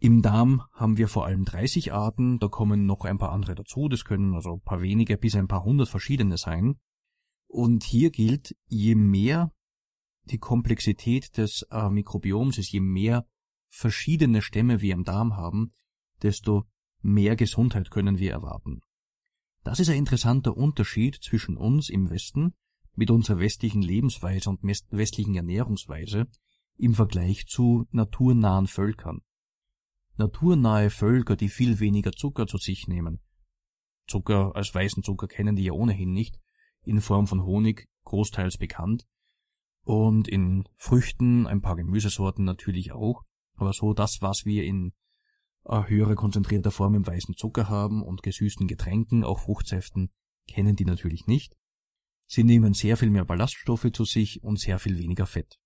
Im 0.00 0.22
Darm 0.22 0.64
haben 0.72 0.96
wir 0.96 1.06
vor 1.06 1.24
allem 1.24 1.44
30 1.44 1.92
Arten, 1.92 2.40
da 2.40 2.48
kommen 2.48 2.84
noch 2.84 3.04
ein 3.04 3.16
paar 3.16 3.30
andere 3.30 3.54
dazu, 3.54 3.88
das 3.88 4.04
können 4.04 4.34
also 4.34 4.54
ein 4.54 4.60
paar 4.60 4.82
wenige 4.82 5.16
bis 5.16 5.36
ein 5.36 5.46
paar 5.46 5.62
hundert 5.62 5.88
verschiedene 5.88 6.36
sein. 6.36 6.80
Und 7.46 7.84
hier 7.84 8.10
gilt, 8.10 8.56
je 8.66 8.96
mehr 8.96 9.52
die 10.24 10.38
Komplexität 10.38 11.36
des 11.36 11.64
äh, 11.70 11.90
Mikrobioms 11.90 12.58
ist, 12.58 12.72
je 12.72 12.80
mehr 12.80 13.24
verschiedene 13.68 14.42
Stämme 14.42 14.80
wir 14.80 14.94
im 14.94 15.04
Darm 15.04 15.36
haben, 15.36 15.70
desto 16.22 16.64
mehr 17.02 17.36
Gesundheit 17.36 17.92
können 17.92 18.18
wir 18.18 18.32
erwarten. 18.32 18.80
Das 19.62 19.78
ist 19.78 19.90
ein 19.90 19.98
interessanter 19.98 20.56
Unterschied 20.56 21.22
zwischen 21.22 21.56
uns 21.56 21.88
im 21.88 22.10
Westen 22.10 22.54
mit 22.96 23.12
unserer 23.12 23.38
westlichen 23.38 23.80
Lebensweise 23.80 24.50
und 24.50 24.64
westlichen 24.90 25.36
Ernährungsweise 25.36 26.26
im 26.82 26.94
Vergleich 26.94 27.46
zu 27.46 27.86
naturnahen 27.92 28.66
Völkern. 28.66 29.20
Naturnahe 30.16 30.90
Völker, 30.90 31.36
die 31.36 31.48
viel 31.48 31.78
weniger 31.78 32.10
Zucker 32.10 32.48
zu 32.48 32.58
sich 32.58 32.88
nehmen. 32.88 33.20
Zucker 34.08 34.56
als 34.56 34.74
weißen 34.74 35.04
Zucker 35.04 35.28
kennen 35.28 35.54
die 35.54 35.62
ja 35.62 35.72
ohnehin 35.72 36.12
nicht, 36.12 36.40
in 36.82 37.00
Form 37.00 37.28
von 37.28 37.44
Honig 37.44 37.88
großteils 38.02 38.58
bekannt 38.58 39.06
und 39.84 40.26
in 40.26 40.64
Früchten 40.76 41.46
ein 41.46 41.60
paar 41.60 41.76
Gemüsesorten 41.76 42.44
natürlich 42.44 42.90
auch, 42.90 43.22
aber 43.54 43.72
so 43.72 43.94
das, 43.94 44.18
was 44.20 44.44
wir 44.44 44.64
in 44.64 44.92
höherer 45.64 46.16
konzentrierter 46.16 46.72
Form 46.72 46.96
im 46.96 47.06
weißen 47.06 47.36
Zucker 47.36 47.68
haben 47.68 48.02
und 48.02 48.24
gesüßten 48.24 48.66
Getränken, 48.66 49.22
auch 49.22 49.38
Fruchtsäften, 49.38 50.10
kennen 50.48 50.74
die 50.74 50.84
natürlich 50.84 51.28
nicht. 51.28 51.54
Sie 52.26 52.42
nehmen 52.42 52.74
sehr 52.74 52.96
viel 52.96 53.10
mehr 53.10 53.24
Ballaststoffe 53.24 53.92
zu 53.92 54.04
sich 54.04 54.42
und 54.42 54.58
sehr 54.58 54.80
viel 54.80 54.98
weniger 54.98 55.26
Fett. 55.26 55.61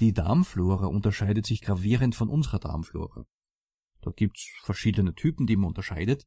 Die 0.00 0.14
Darmflora 0.14 0.86
unterscheidet 0.86 1.44
sich 1.44 1.60
gravierend 1.60 2.14
von 2.14 2.30
unserer 2.30 2.58
Darmflora. 2.58 3.26
Da 4.00 4.10
gibt's 4.10 4.50
verschiedene 4.62 5.14
Typen, 5.14 5.46
die 5.46 5.56
man 5.56 5.68
unterscheidet. 5.68 6.26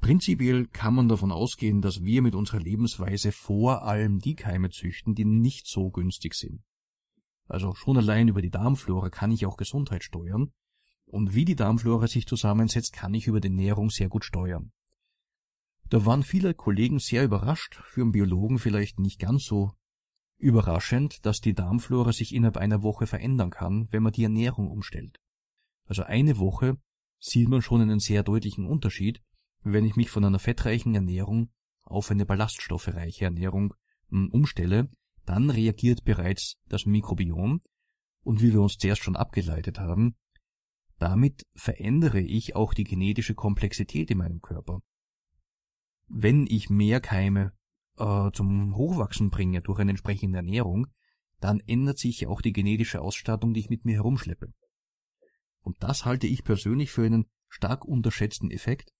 Prinzipiell 0.00 0.68
kann 0.68 0.94
man 0.94 1.08
davon 1.08 1.32
ausgehen, 1.32 1.82
dass 1.82 2.04
wir 2.04 2.22
mit 2.22 2.36
unserer 2.36 2.60
Lebensweise 2.60 3.32
vor 3.32 3.82
allem 3.82 4.20
die 4.20 4.36
Keime 4.36 4.70
züchten, 4.70 5.16
die 5.16 5.24
nicht 5.24 5.66
so 5.66 5.90
günstig 5.90 6.34
sind. 6.34 6.62
Also 7.48 7.74
schon 7.74 7.96
allein 7.96 8.28
über 8.28 8.40
die 8.40 8.50
Darmflora 8.50 9.10
kann 9.10 9.32
ich 9.32 9.46
auch 9.46 9.56
Gesundheit 9.56 10.04
steuern, 10.04 10.52
und 11.06 11.34
wie 11.34 11.44
die 11.44 11.56
Darmflora 11.56 12.06
sich 12.06 12.26
zusammensetzt, 12.26 12.92
kann 12.92 13.14
ich 13.14 13.26
über 13.26 13.40
die 13.40 13.48
Ernährung 13.48 13.90
sehr 13.90 14.08
gut 14.08 14.24
steuern. 14.24 14.72
Da 15.90 16.06
waren 16.06 16.22
viele 16.22 16.54
Kollegen 16.54 16.98
sehr 16.98 17.24
überrascht, 17.24 17.80
für 17.84 18.02
einen 18.02 18.12
Biologen 18.12 18.58
vielleicht 18.58 18.98
nicht 19.00 19.18
ganz 19.18 19.44
so 19.44 19.72
Überraschend, 20.38 21.24
dass 21.24 21.40
die 21.40 21.54
Darmflora 21.54 22.12
sich 22.12 22.34
innerhalb 22.34 22.56
einer 22.56 22.82
Woche 22.82 23.06
verändern 23.06 23.50
kann, 23.50 23.88
wenn 23.90 24.02
man 24.02 24.12
die 24.12 24.24
Ernährung 24.24 24.70
umstellt. 24.70 25.18
Also 25.86 26.02
eine 26.02 26.38
Woche 26.38 26.78
sieht 27.18 27.48
man 27.48 27.62
schon 27.62 27.80
einen 27.80 28.00
sehr 28.00 28.22
deutlichen 28.22 28.66
Unterschied, 28.66 29.22
wenn 29.62 29.84
ich 29.84 29.96
mich 29.96 30.10
von 30.10 30.24
einer 30.24 30.38
fettreichen 30.38 30.94
Ernährung 30.94 31.50
auf 31.82 32.10
eine 32.10 32.26
ballaststoffreiche 32.26 33.24
Ernährung 33.24 33.74
hm, 34.10 34.30
umstelle, 34.30 34.90
dann 35.24 35.50
reagiert 35.50 36.04
bereits 36.04 36.56
das 36.68 36.86
Mikrobiom 36.86 37.62
und 38.22 38.42
wie 38.42 38.52
wir 38.52 38.60
uns 38.60 38.76
zuerst 38.76 39.02
schon 39.02 39.16
abgeleitet 39.16 39.78
haben, 39.78 40.16
damit 40.98 41.46
verändere 41.54 42.20
ich 42.20 42.56
auch 42.56 42.74
die 42.74 42.84
genetische 42.84 43.34
Komplexität 43.34 44.10
in 44.10 44.18
meinem 44.18 44.40
Körper. 44.40 44.80
Wenn 46.08 46.46
ich 46.46 46.70
mehr 46.70 47.00
Keime 47.00 47.52
äh, 47.98 48.30
zum 48.32 48.76
Hochwachsen 48.76 49.30
bringe 49.30 49.60
durch 49.60 49.78
eine 49.78 49.90
entsprechende 49.90 50.38
Ernährung, 50.38 50.86
dann 51.40 51.60
ändert 51.60 51.98
sich 51.98 52.26
auch 52.26 52.40
die 52.40 52.52
genetische 52.52 53.00
Ausstattung, 53.00 53.54
die 53.54 53.60
ich 53.60 53.70
mit 53.70 53.84
mir 53.84 53.94
herumschleppe. 53.94 54.52
Und 55.60 55.82
das 55.82 56.04
halte 56.04 56.26
ich 56.26 56.44
persönlich 56.44 56.90
für 56.90 57.04
einen 57.04 57.26
stark 57.48 57.84
unterschätzten 57.84 58.50
Effekt, 58.50 58.92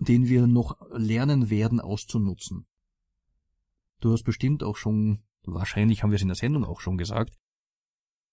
den 0.00 0.28
wir 0.28 0.46
noch 0.46 0.76
lernen 0.92 1.50
werden 1.50 1.80
auszunutzen. 1.80 2.66
Du 4.00 4.12
hast 4.12 4.22
bestimmt 4.22 4.62
auch 4.62 4.76
schon, 4.76 5.24
wahrscheinlich 5.42 6.02
haben 6.02 6.10
wir 6.10 6.16
es 6.16 6.22
in 6.22 6.28
der 6.28 6.36
Sendung 6.36 6.64
auch 6.64 6.80
schon 6.80 6.98
gesagt, 6.98 7.36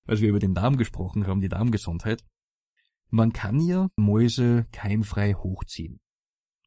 als 0.06 0.22
wir 0.22 0.30
über 0.30 0.40
den 0.40 0.54
Darm 0.54 0.78
gesprochen 0.78 1.26
haben, 1.26 1.42
die 1.42 1.50
Darmgesundheit. 1.50 2.24
Man 3.10 3.34
kann 3.34 3.60
ja 3.60 3.90
Mäuse 3.96 4.66
keimfrei 4.72 5.34
hochziehen. 5.34 6.00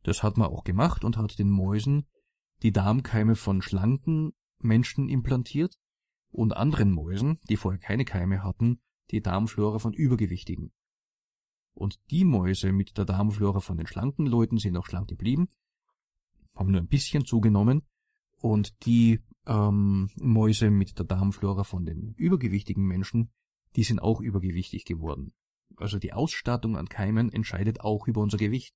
Das 0.03 0.23
hat 0.23 0.37
man 0.37 0.49
auch 0.49 0.65
gemacht 0.65 1.05
und 1.05 1.17
hat 1.17 1.39
den 1.39 1.51
Mäusen 1.51 2.07
die 2.63 2.73
Darmkeime 2.73 3.37
von 3.37 3.63
schlanken 3.63 4.33
Menschen 4.59 5.09
implantiert 5.09 5.79
und 6.31 6.57
anderen 6.57 6.93
Mäusen, 6.93 7.39
die 7.49 7.57
vorher 7.57 7.81
keine 7.81 8.05
Keime 8.05 8.43
hatten, 8.43 8.81
die 9.11 9.23
Darmflora 9.23 9.79
von 9.79 9.95
Übergewichtigen. 9.95 10.73
Und 11.75 12.01
die 12.11 12.25
Mäuse 12.25 12.73
mit 12.73 12.99
der 12.99 13.05
Darmflora 13.05 13.61
von 13.61 13.77
den 13.77 13.87
schlanken 13.87 14.27
Leuten 14.27 14.59
sind 14.59 14.77
auch 14.77 14.87
schlank 14.87 15.09
geblieben, 15.09 15.49
haben 16.55 16.73
nur 16.73 16.81
ein 16.81 16.89
bisschen 16.89 17.25
zugenommen, 17.25 17.83
und 18.41 18.87
die 18.87 19.21
ähm, 19.47 20.11
Mäuse 20.17 20.71
mit 20.71 20.99
der 20.99 21.07
Darmflora 21.07 21.65
von 21.65 21.85
den 21.85 22.15
übergewichtigen 22.15 22.85
Menschen, 22.85 23.31
die 23.77 23.83
sind 23.83 24.01
auch 24.01 24.21
übergewichtig 24.21 24.85
geworden. 24.85 25.33
Also 25.77 25.99
die 25.99 26.13
Ausstattung 26.13 26.77
an 26.77 26.89
Keimen 26.89 27.33
entscheidet 27.33 27.81
auch 27.81 28.07
über 28.07 28.21
unser 28.21 28.39
Gewicht 28.39 28.75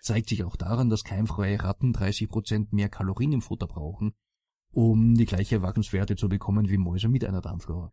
zeigt 0.00 0.28
sich 0.28 0.44
auch 0.44 0.56
daran, 0.56 0.90
dass 0.90 1.04
keimfreie 1.04 1.62
Ratten 1.62 1.92
30 1.92 2.28
Prozent 2.28 2.72
mehr 2.72 2.88
Kalorien 2.88 3.32
im 3.32 3.42
Futter 3.42 3.66
brauchen, 3.66 4.14
um 4.70 5.14
die 5.14 5.26
gleiche 5.26 5.62
Wachstumswerte 5.62 6.16
zu 6.16 6.28
bekommen 6.28 6.68
wie 6.68 6.78
Mäuse 6.78 7.08
mit 7.08 7.24
einer 7.24 7.40
Darmflora. 7.40 7.92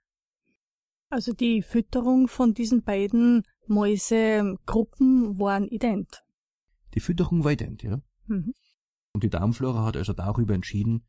Also 1.10 1.34
die 1.34 1.62
Fütterung 1.62 2.28
von 2.28 2.54
diesen 2.54 2.84
beiden 2.84 3.44
Mäusegruppen 3.68 5.40
waren 5.40 5.68
ident. 5.68 6.24
Die 6.94 7.00
Fütterung 7.00 7.44
war 7.44 7.52
ident, 7.52 7.84
ja. 7.84 8.02
Mhm. 8.28 8.54
Und 9.14 9.24
die 9.24 9.30
Darmflora 9.30 9.86
hat 9.86 9.98
also 9.98 10.14
darüber 10.14 10.56
entschieden, 10.56 11.06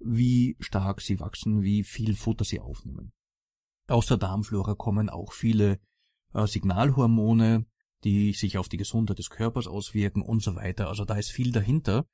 wie 0.00 0.56
stark 0.60 1.00
sie 1.00 1.20
wachsen, 1.20 1.62
wie 1.62 1.82
viel 1.82 2.14
Futter 2.14 2.44
sie 2.44 2.60
aufnehmen. 2.60 3.12
Aus 3.86 4.06
der 4.06 4.18
Darmflora 4.18 4.74
kommen 4.74 5.08
auch 5.08 5.32
viele 5.32 5.80
äh, 6.34 6.46
Signalhormone, 6.46 7.66
die 8.04 8.32
sich 8.32 8.58
auf 8.58 8.68
die 8.68 8.76
Gesundheit 8.76 9.18
des 9.18 9.30
Körpers 9.30 9.66
auswirken 9.66 10.22
und 10.22 10.42
so 10.42 10.54
weiter. 10.54 10.88
Also 10.88 11.04
da 11.04 11.16
ist 11.16 11.30
viel 11.30 11.52
dahinter. 11.52 12.06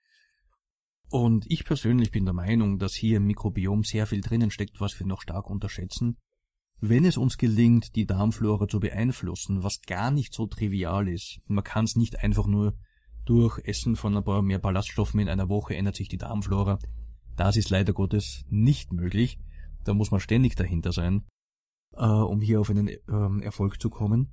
Und 1.10 1.44
ich 1.48 1.64
persönlich 1.64 2.10
bin 2.10 2.24
der 2.24 2.34
Meinung, 2.34 2.78
dass 2.78 2.94
hier 2.94 3.18
im 3.18 3.26
Mikrobiom 3.26 3.84
sehr 3.84 4.06
viel 4.06 4.20
drinnen 4.20 4.50
steckt, 4.50 4.80
was 4.80 4.98
wir 4.98 5.06
noch 5.06 5.20
stark 5.20 5.48
unterschätzen. 5.50 6.16
Wenn 6.80 7.04
es 7.04 7.16
uns 7.16 7.38
gelingt, 7.38 7.94
die 7.94 8.06
Darmflora 8.06 8.66
zu 8.66 8.80
beeinflussen, 8.80 9.62
was 9.62 9.80
gar 9.82 10.10
nicht 10.10 10.34
so 10.34 10.46
trivial 10.46 11.08
ist, 11.08 11.40
man 11.46 11.64
kann 11.64 11.84
es 11.84 11.96
nicht 11.96 12.18
einfach 12.20 12.46
nur 12.46 12.74
durch 13.24 13.58
Essen 13.64 13.96
von 13.96 14.16
ein 14.16 14.24
paar 14.24 14.42
mehr 14.42 14.58
Ballaststoffen 14.58 15.20
in 15.20 15.28
einer 15.28 15.48
Woche 15.48 15.74
ändert 15.76 15.96
sich 15.96 16.08
die 16.08 16.18
Darmflora. 16.18 16.78
Das 17.36 17.56
ist 17.56 17.70
leider 17.70 17.92
Gottes 17.92 18.44
nicht 18.48 18.92
möglich. 18.92 19.38
Da 19.84 19.94
muss 19.94 20.10
man 20.10 20.20
ständig 20.20 20.56
dahinter 20.56 20.92
sein, 20.92 21.24
äh, 21.92 22.04
um 22.04 22.40
hier 22.40 22.60
auf 22.60 22.70
einen 22.70 22.88
ähm, 23.08 23.40
Erfolg 23.42 23.80
zu 23.80 23.90
kommen. 23.90 24.32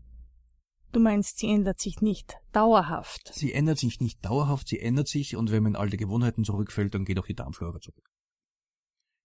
Du 0.92 1.00
meinst, 1.00 1.40
sie 1.40 1.48
ändert 1.48 1.80
sich 1.80 2.02
nicht 2.02 2.36
dauerhaft. 2.52 3.32
Sie 3.34 3.54
ändert 3.54 3.78
sich 3.78 4.02
nicht 4.02 4.24
dauerhaft, 4.26 4.68
sie 4.68 4.80
ändert 4.80 5.08
sich 5.08 5.36
und 5.36 5.52
wenn 5.52 5.64
man 5.64 5.74
in 5.74 5.78
alte 5.78 5.98
Gewohnheiten 5.98 6.44
zurückfällt, 6.44 6.94
dann 6.94 7.06
geht 7.06 7.18
auch 7.20 7.28
die 7.28 7.36
Darmflora 7.36 7.80
zurück. 7.80 8.10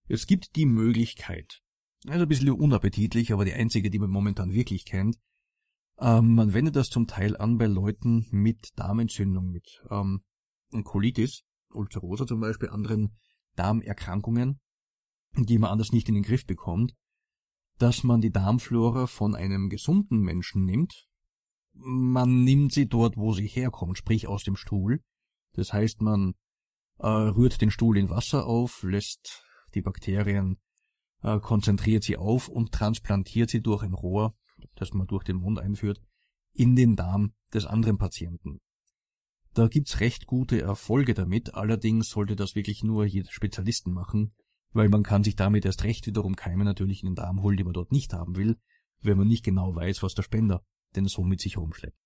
Es 0.09 0.27
gibt 0.27 0.55
die 0.55 0.67
Möglichkeit, 0.67 1.63
also 2.07 2.23
ein 2.23 2.29
bisschen 2.29 2.51
unappetitlich, 2.51 3.33
aber 3.33 3.45
die 3.45 3.53
einzige, 3.53 3.91
die 3.91 3.99
man 3.99 4.11
momentan 4.11 4.53
wirklich 4.53 4.85
kennt, 4.85 5.19
ähm, 5.99 6.35
man 6.35 6.55
wendet 6.55 6.77
das 6.77 6.89
zum 6.89 7.07
Teil 7.07 7.37
an 7.37 7.59
bei 7.59 7.67
Leuten 7.67 8.27
mit 8.31 8.79
Darmentzündung, 8.79 9.51
mit 9.51 9.83
ähm, 9.91 10.23
Colitis, 10.85 11.43
Ulcerosa 11.71 12.27
zum 12.27 12.41
Beispiel, 12.41 12.69
anderen 12.69 13.17
Darmerkrankungen, 13.57 14.61
die 15.37 15.59
man 15.59 15.71
anders 15.71 15.93
nicht 15.93 16.09
in 16.09 16.15
den 16.15 16.23
Griff 16.23 16.47
bekommt, 16.47 16.95
dass 17.79 18.05
man 18.05 18.21
die 18.21 18.31
Darmflora 18.31 19.07
von 19.07 19.35
einem 19.35 19.69
gesunden 19.69 20.21
Menschen 20.21 20.65
nimmt. 20.65 21.07
Man 21.79 22.45
nimmt 22.45 22.73
sie 22.73 22.89
dort, 22.89 23.17
wo 23.17 23.33
sie 23.33 23.47
herkommt, 23.47 23.99
sprich 23.99 24.27
aus 24.27 24.45
dem 24.45 24.57
Stuhl. 24.57 25.01
Das 25.53 25.73
heißt, 25.73 26.01
man 26.01 26.35
äh, 26.99 27.07
rührt 27.07 27.61
den 27.61 27.71
Stuhl 27.71 27.97
in 27.97 28.11
Wasser 28.11 28.47
auf, 28.47 28.83
lässt 28.83 29.43
die 29.75 29.83
Bakterien, 29.83 30.59
äh, 31.23 31.39
konzentriert 31.39 32.05
sie 32.05 32.17
auf 32.17 32.49
und 32.49 32.73
transplantiert 32.73 33.51
sie 33.51 33.61
durch 33.61 33.83
ein 33.83 33.95
Rohr 33.95 34.35
das 34.77 34.93
man 34.93 35.07
durch 35.07 35.25
den 35.25 35.37
Mund 35.37 35.59
einführt, 35.59 36.01
in 36.53 36.77
den 36.77 36.97
Darm 36.97 37.33
des 37.53 37.67
anderen 37.67 37.99
Patienten. 37.99 38.61
Da 39.55 39.69
gibt's 39.69 40.01
recht 40.01 40.27
gute 40.27 40.61
Erfolge 40.61 41.15
damit, 41.15 41.55
allerdings 41.55 42.11
sollte 42.11 42.37
das 42.37 42.55
wirklich 42.55 42.83
nur 42.83 43.07
jeder 43.07 43.31
Spezialisten 43.31 43.93
machen, 43.93 44.35
weil 44.73 44.89
man 44.89 45.03
kann 45.03 45.25
sich 45.25 45.37
damit 45.37 45.65
erst 45.65 45.85
recht 45.85 46.07
wiederum 46.07 46.37
Keime 46.37 46.65
natürlich 46.65 47.03
in 47.03 47.11
den 47.11 47.15
Darm 47.15 47.43
holen, 47.43 47.57
die 47.57 47.65
man 47.65 47.73
dort 47.73 47.93
nicht 47.93 48.13
haben 48.13 48.37
will, 48.37 48.59
wenn 49.01 49.17
man 49.17 49.29
nicht 49.29 49.45
genau 49.45 49.75
weiß, 49.75 50.03
was 50.03 50.15
der 50.15 50.23
Spender 50.23 50.65
denn 50.95 51.07
so 51.07 51.23
mit 51.23 51.41
sich 51.41 51.57
rumschleppt. 51.57 51.97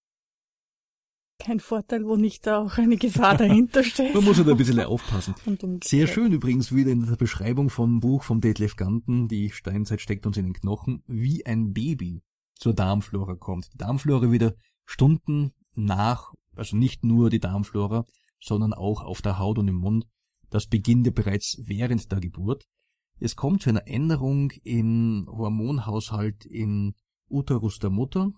Kein 1.40 1.58
Vorteil, 1.58 2.04
wo 2.04 2.16
nicht 2.16 2.46
auch 2.48 2.76
eine 2.76 2.98
Gefahr 2.98 3.34
dahinter 3.36 3.82
steht. 3.82 4.14
Man 4.14 4.24
muss 4.24 4.36
halt 4.36 4.48
ein 4.48 4.56
bisschen 4.58 4.80
aufpassen. 4.80 5.34
Sehr 5.84 6.06
schön 6.06 6.32
übrigens 6.32 6.74
wieder 6.74 6.90
in 6.90 7.06
der 7.06 7.16
Beschreibung 7.16 7.70
vom 7.70 8.00
Buch 8.00 8.24
vom 8.24 8.42
Detlef 8.42 8.76
Ganten, 8.76 9.26
die 9.26 9.50
Steinzeit 9.50 10.02
steckt 10.02 10.26
uns 10.26 10.36
in 10.36 10.44
den 10.44 10.52
Knochen, 10.52 11.02
wie 11.06 11.46
ein 11.46 11.72
Baby 11.72 12.22
zur 12.56 12.74
Darmflora 12.74 13.36
kommt. 13.36 13.72
Die 13.72 13.78
Darmflora 13.78 14.30
wieder 14.30 14.54
Stunden 14.84 15.52
nach, 15.74 16.34
also 16.54 16.76
nicht 16.76 17.04
nur 17.04 17.30
die 17.30 17.40
Darmflora, 17.40 18.04
sondern 18.38 18.74
auch 18.74 19.02
auf 19.02 19.22
der 19.22 19.38
Haut 19.38 19.58
und 19.58 19.68
im 19.68 19.76
Mund. 19.76 20.06
Das 20.50 20.66
beginnt 20.66 21.06
ja 21.06 21.12
bereits 21.12 21.56
während 21.64 22.12
der 22.12 22.20
Geburt. 22.20 22.66
Es 23.18 23.34
kommt 23.36 23.62
zu 23.62 23.70
einer 23.70 23.86
Änderung 23.86 24.50
im 24.62 25.26
Hormonhaushalt 25.26 26.44
im 26.46 26.94
Uterus 27.28 27.78
der 27.78 27.90
Mutter, 27.90 28.32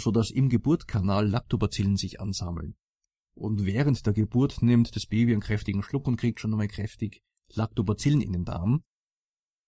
so 0.00 0.10
dass 0.10 0.30
im 0.30 0.48
Geburtskanal 0.48 1.28
Lactobacillen 1.28 1.96
sich 1.96 2.20
ansammeln. 2.20 2.76
Und 3.34 3.64
während 3.64 4.04
der 4.06 4.12
Geburt 4.12 4.62
nimmt 4.62 4.94
das 4.94 5.06
Baby 5.06 5.32
einen 5.32 5.40
kräftigen 5.40 5.82
Schluck 5.82 6.06
und 6.06 6.16
kriegt 6.16 6.40
schon 6.40 6.52
einmal 6.52 6.68
kräftig 6.68 7.22
Lactobacillen 7.54 8.20
in 8.20 8.32
den 8.32 8.44
Darm 8.44 8.82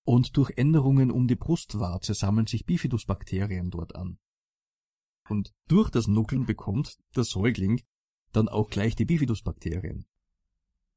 und 0.04 0.36
durch 0.36 0.52
Änderungen 0.56 1.10
um 1.10 1.26
die 1.26 1.36
Brustwarze 1.36 2.14
sammeln 2.14 2.46
sich 2.46 2.66
Bifidusbakterien 2.66 3.70
dort 3.70 3.96
an. 3.96 4.18
Und 5.28 5.52
durch 5.68 5.90
das 5.90 6.06
Nuckeln 6.06 6.44
bekommt 6.44 6.98
der 7.16 7.24
Säugling 7.24 7.80
dann 8.32 8.48
auch 8.48 8.68
gleich 8.68 8.94
die 8.94 9.06
Bifidusbakterien. 9.06 10.04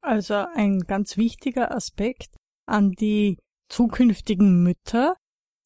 Also 0.00 0.44
ein 0.54 0.80
ganz 0.80 1.16
wichtiger 1.16 1.74
Aspekt 1.74 2.36
an 2.66 2.92
die 2.92 3.38
zukünftigen 3.68 4.62
Mütter. 4.62 5.14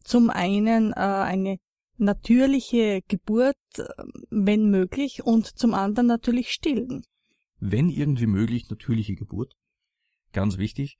Zum 0.04 0.30
einen 0.30 0.92
äh, 0.92 0.96
eine 0.96 1.58
natürliche 2.02 3.00
Geburt, 3.08 3.56
äh, 3.76 3.84
wenn 4.30 4.70
möglich, 4.70 5.24
und 5.24 5.46
zum 5.46 5.74
anderen 5.74 6.06
natürlich 6.06 6.50
stillen. 6.50 7.04
Wenn 7.58 7.88
irgendwie 7.88 8.26
möglich, 8.26 8.68
natürliche 8.68 9.14
Geburt. 9.14 9.54
Ganz 10.32 10.58
wichtig. 10.58 10.98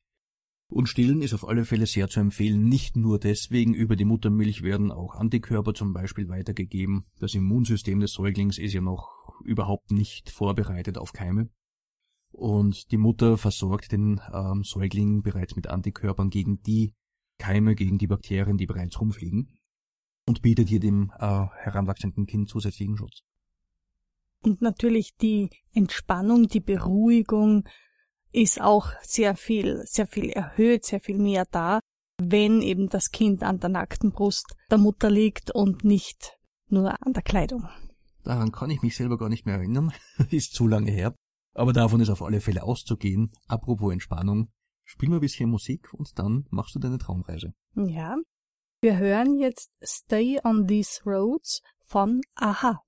Und 0.69 0.89
Stillen 0.89 1.21
ist 1.21 1.35
auf 1.35 1.47
alle 1.47 1.67
Fälle 1.67 1.87
sehr 1.87 2.09
zu 2.09 2.21
empfehlen. 2.21 2.67
Nicht 2.67 2.97
nur 2.97 3.19
deswegen, 3.19 3.75
über 3.75 3.95
die 3.95 4.07
Muttermilch 4.07 4.63
werden 4.63 4.91
auch 4.91 5.17
Antikörper 5.17 5.75
zum 5.75 5.93
Beispiel 5.93 6.29
weitergegeben. 6.29 7.05
Das 7.19 7.35
Immunsystem 7.35 8.01
des 8.01 8.13
Säuglings 8.13 8.57
ist 8.57 8.73
ja 8.73 8.81
noch 8.81 9.11
überhaupt 9.45 9.91
nicht 9.91 10.31
vorbereitet 10.31 10.97
auf 10.97 11.13
Keime. 11.13 11.51
Und 12.31 12.91
die 12.91 12.97
Mutter 12.97 13.37
versorgt 13.37 13.93
den 13.93 14.21
ähm, 14.33 14.63
Säugling 14.65 15.23
bereits 15.23 15.57
mit 15.57 15.67
Antikörpern 15.67 16.31
gegen 16.31 16.63
die 16.63 16.95
Keime, 17.37 17.75
gegen 17.75 17.99
die 17.99 18.07
Bakterien, 18.07 18.57
die 18.57 18.67
bereits 18.67 18.99
rumfliegen. 18.99 19.51
Und 20.27 20.43
bietet 20.43 20.69
hier 20.69 20.81
dem 20.81 21.13
äh, 21.19 21.47
heranwachsenden 21.57 22.27
Kind 22.27 22.49
zusätzlichen 22.49 22.97
Schutz. 22.97 23.23
Und 24.43 24.63
natürlich 24.63 25.17
die 25.17 25.51
Entspannung, 25.73 26.49
die 26.49 26.61
Beruhigung, 26.61 27.65
ist 28.33 28.61
auch 28.61 28.89
sehr 29.03 29.37
viel, 29.37 29.83
sehr 29.85 30.07
viel 30.07 30.31
erhöht, 30.31 30.85
sehr 30.85 31.01
viel 31.01 31.19
mehr 31.19 31.47
da, 31.51 31.81
wenn 32.19 32.63
eben 32.63 32.89
das 32.89 33.11
Kind 33.11 33.43
an 33.43 33.61
der 33.61 33.69
nackten 33.69 34.11
Brust 34.11 34.57
der 34.71 34.79
Mutter 34.79 35.11
liegt 35.11 35.51
und 35.51 35.85
nicht 35.85 36.39
nur 36.69 36.95
an 37.07 37.13
der 37.13 37.23
Kleidung. 37.23 37.69
Daran 38.25 38.53
kann 38.53 38.71
ich 38.71 38.83
mich 38.83 38.97
selber 38.97 39.19
gar 39.19 39.29
nicht 39.29 39.47
mehr 39.47 39.57
erinnern, 39.57 39.93
ist 40.31 40.55
zu 40.55 40.67
lange 40.67 40.91
her. 40.91 41.15
Aber 41.55 41.73
davon 41.73 42.01
ist 42.01 42.09
auf 42.09 42.23
alle 42.23 42.41
Fälle 42.41 42.63
auszugehen. 42.63 43.33
Apropos 43.47 43.93
Entspannung, 43.93 44.51
spiel 44.85 45.11
mal 45.11 45.17
ein 45.17 45.21
bisschen 45.21 45.51
Musik 45.51 45.93
und 45.93 46.19
dann 46.19 46.47
machst 46.51 46.75
du 46.75 46.79
deine 46.79 46.99
Traumreise. 46.99 47.53
Ja. 47.75 48.17
Wir 48.85 48.99
hören 48.99 49.39
jetzt 49.39 49.71
Stay 49.81 50.41
on 50.43 50.67
These 50.67 51.03
Roads 51.07 51.63
von 51.85 52.21
Aha. 52.35 52.83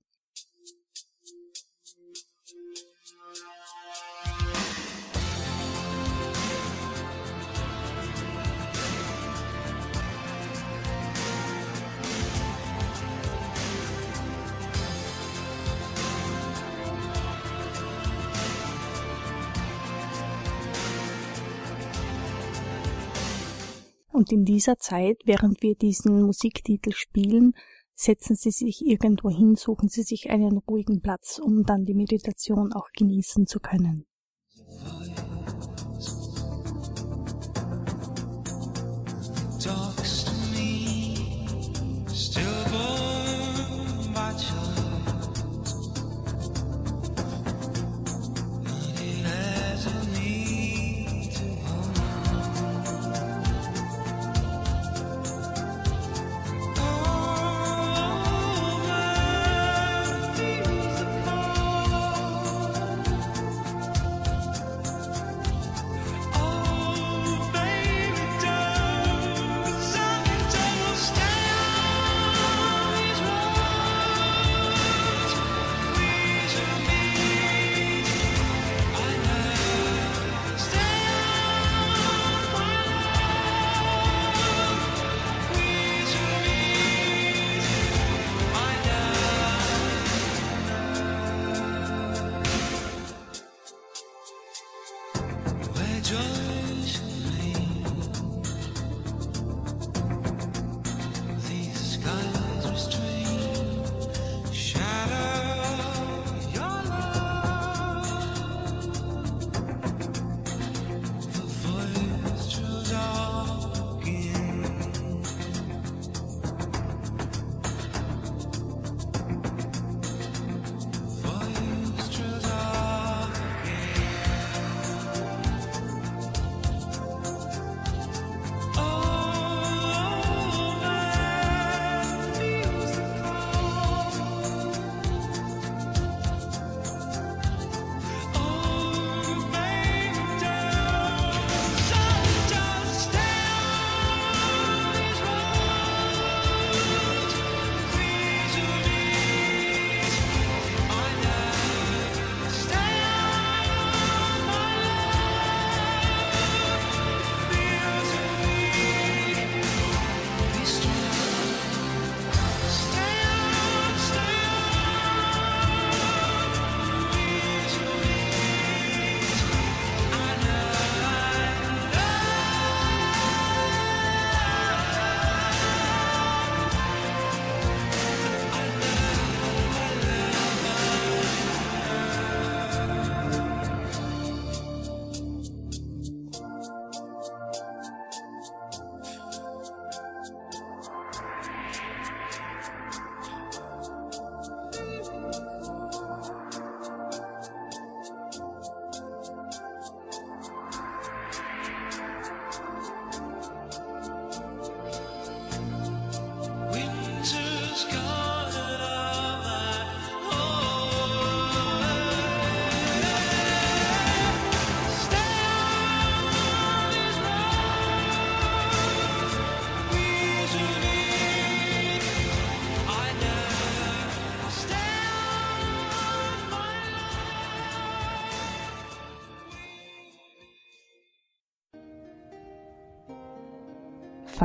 Und 24.15 24.31
in 24.31 24.45
dieser 24.45 24.77
Zeit, 24.77 25.17
während 25.25 25.61
wir 25.61 25.75
diesen 25.75 26.21
Musiktitel 26.21 26.93
spielen, 26.93 27.51
setzen 27.95 28.37
Sie 28.37 28.51
sich 28.51 28.85
irgendwo 28.85 29.29
hin, 29.29 29.57
suchen 29.57 29.89
Sie 29.89 30.03
sich 30.03 30.29
einen 30.29 30.57
ruhigen 30.57 31.01
Platz, 31.01 31.37
um 31.37 31.63
dann 31.63 31.83
die 31.83 31.95
Meditation 31.95 32.71
auch 32.71 32.87
genießen 32.93 33.45
zu 33.45 33.59
können. 33.59 34.05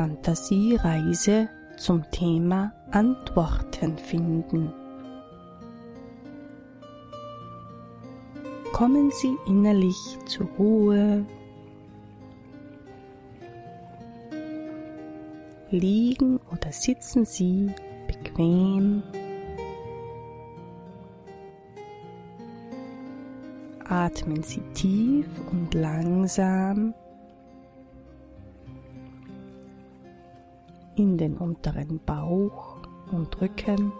Fantasiereise 0.01 1.47
zum 1.77 2.03
Thema 2.09 2.73
Antworten 2.89 3.99
finden. 3.99 4.73
Kommen 8.73 9.11
Sie 9.11 9.37
innerlich 9.45 9.95
zur 10.25 10.47
Ruhe. 10.57 11.23
Liegen 15.69 16.39
oder 16.51 16.71
sitzen 16.71 17.23
Sie 17.23 17.69
bequem. 18.07 19.03
Atmen 23.87 24.41
Sie 24.41 24.61
tief 24.73 25.27
und 25.51 25.75
langsam 25.75 26.95
in 31.01 31.17
den 31.17 31.35
unteren 31.37 31.99
Bauch 32.05 32.77
und 33.11 33.41
Rücken. 33.41 33.91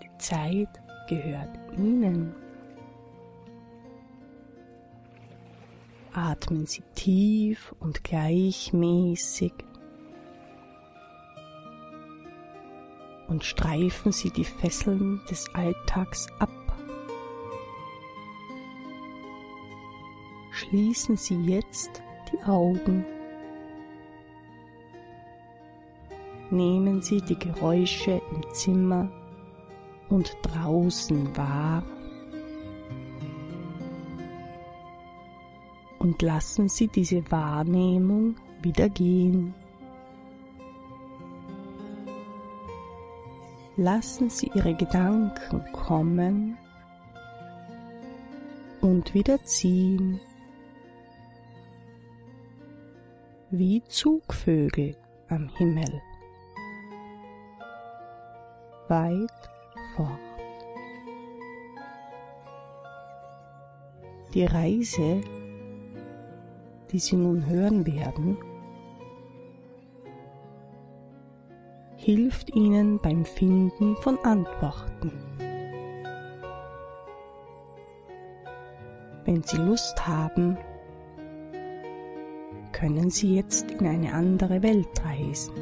Die 0.00 0.18
Zeit 0.18 0.68
gehört 1.08 1.58
Ihnen. 1.76 2.32
Atmen 6.12 6.66
Sie 6.66 6.82
tief 6.94 7.74
und 7.80 8.04
gleichmäßig 8.04 9.52
und 13.26 13.44
streifen 13.44 14.12
Sie 14.12 14.30
die 14.30 14.44
Fesseln 14.44 15.20
des 15.28 15.52
Alltags 15.54 16.28
ab. 16.38 16.50
Schließen 20.52 21.16
Sie 21.16 21.40
jetzt 21.42 22.02
die 22.30 22.42
Augen. 22.44 23.04
Nehmen 26.50 27.02
Sie 27.02 27.20
die 27.20 27.38
Geräusche 27.38 28.22
im 28.32 28.54
Zimmer 28.54 29.10
und 30.08 30.36
draußen 30.42 31.36
wahr 31.36 31.82
und 35.98 36.22
lassen 36.22 36.68
Sie 36.68 36.88
diese 36.88 37.30
Wahrnehmung 37.30 38.36
wieder 38.62 38.88
gehen. 38.88 39.54
Lassen 43.76 44.30
Sie 44.30 44.50
Ihre 44.54 44.74
Gedanken 44.74 45.62
kommen 45.72 46.56
und 48.80 49.14
wieder 49.14 49.42
ziehen. 49.44 50.20
Wie 53.50 53.82
Zugvögel 53.84 54.94
am 55.28 55.48
Himmel. 55.56 56.02
Weit 58.88 59.50
fort. 59.96 60.18
Die 64.34 64.44
Reise, 64.44 65.22
die 66.92 66.98
Sie 66.98 67.16
nun 67.16 67.46
hören 67.46 67.86
werden, 67.86 68.36
hilft 71.96 72.54
Ihnen 72.54 72.98
beim 73.00 73.24
Finden 73.24 73.96
von 73.96 74.18
Antworten. 74.24 75.12
Wenn 79.24 79.42
Sie 79.42 79.56
Lust 79.56 80.06
haben, 80.06 80.58
können 82.78 83.10
Sie 83.10 83.34
jetzt 83.34 83.72
in 83.72 83.88
eine 83.88 84.12
andere 84.12 84.62
Welt 84.62 85.04
reisen. 85.04 85.52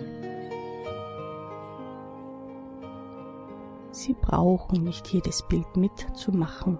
Sie 3.90 4.12
brauchen 4.12 4.84
nicht 4.84 5.08
jedes 5.08 5.42
Bild 5.48 5.78
mitzumachen. 5.78 6.78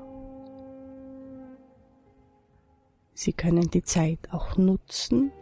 Sie 3.15 3.33
können 3.33 3.71
die 3.71 3.83
Zeit 3.83 4.19
auch 4.31 4.59
nutzen, 4.59 5.33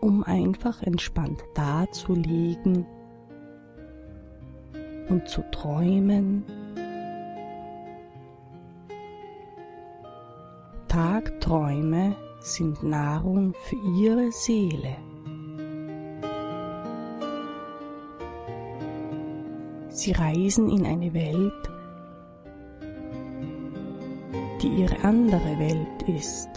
um 0.00 0.22
einfach 0.22 0.80
entspannt 0.82 1.42
dazulegen 1.54 2.86
und 5.08 5.28
zu 5.28 5.42
träumen. 5.50 6.44
Tagträume 10.86 12.14
sind 12.40 12.82
Nahrung 12.82 13.54
für 13.54 13.76
ihre 13.76 14.32
Seele. 14.32 14.96
Sie 19.88 20.12
reisen 20.12 20.70
in 20.70 20.86
eine 20.86 21.12
Welt, 21.12 21.70
die 24.62 24.68
ihre 24.68 24.98
andere 25.04 25.58
Welt 25.58 26.08
ist. 26.08 26.48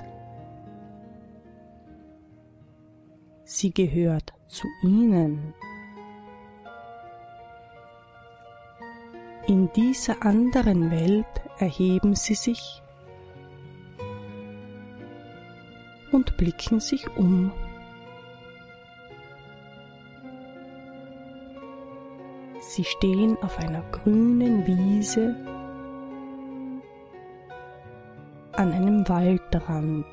Sie 3.44 3.74
gehört 3.74 4.34
zu 4.48 4.68
ihnen. 4.84 5.54
In 9.48 9.70
dieser 9.74 10.24
anderen 10.26 10.90
Welt 10.90 11.26
erheben 11.58 12.16
sie 12.16 12.36
sich 12.36 12.83
und 16.14 16.38
blicken 16.38 16.80
sich 16.80 17.10
um. 17.18 17.52
Sie 22.62 22.84
stehen 22.84 23.38
auf 23.42 23.60
einer 23.60 23.82
grünen 23.92 24.66
Wiese 24.66 25.36
an 28.54 28.72
einem 28.72 29.08
Waldrand. 29.10 30.06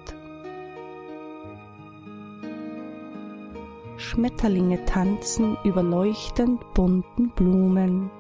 Schmetterlinge 3.97 4.85
tanzen 4.87 5.57
über 5.63 5.83
leuchtend 5.83 6.61
bunten 6.75 7.31
Blumen. 7.31 8.11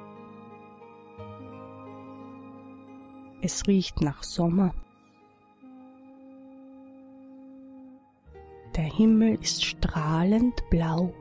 Es 3.43 3.67
riecht 3.67 4.01
nach 4.03 4.23
Sommer. 4.23 4.73
Himmel 9.01 9.39
ist 9.41 9.65
strahlend 9.65 10.69
blau. 10.69 11.15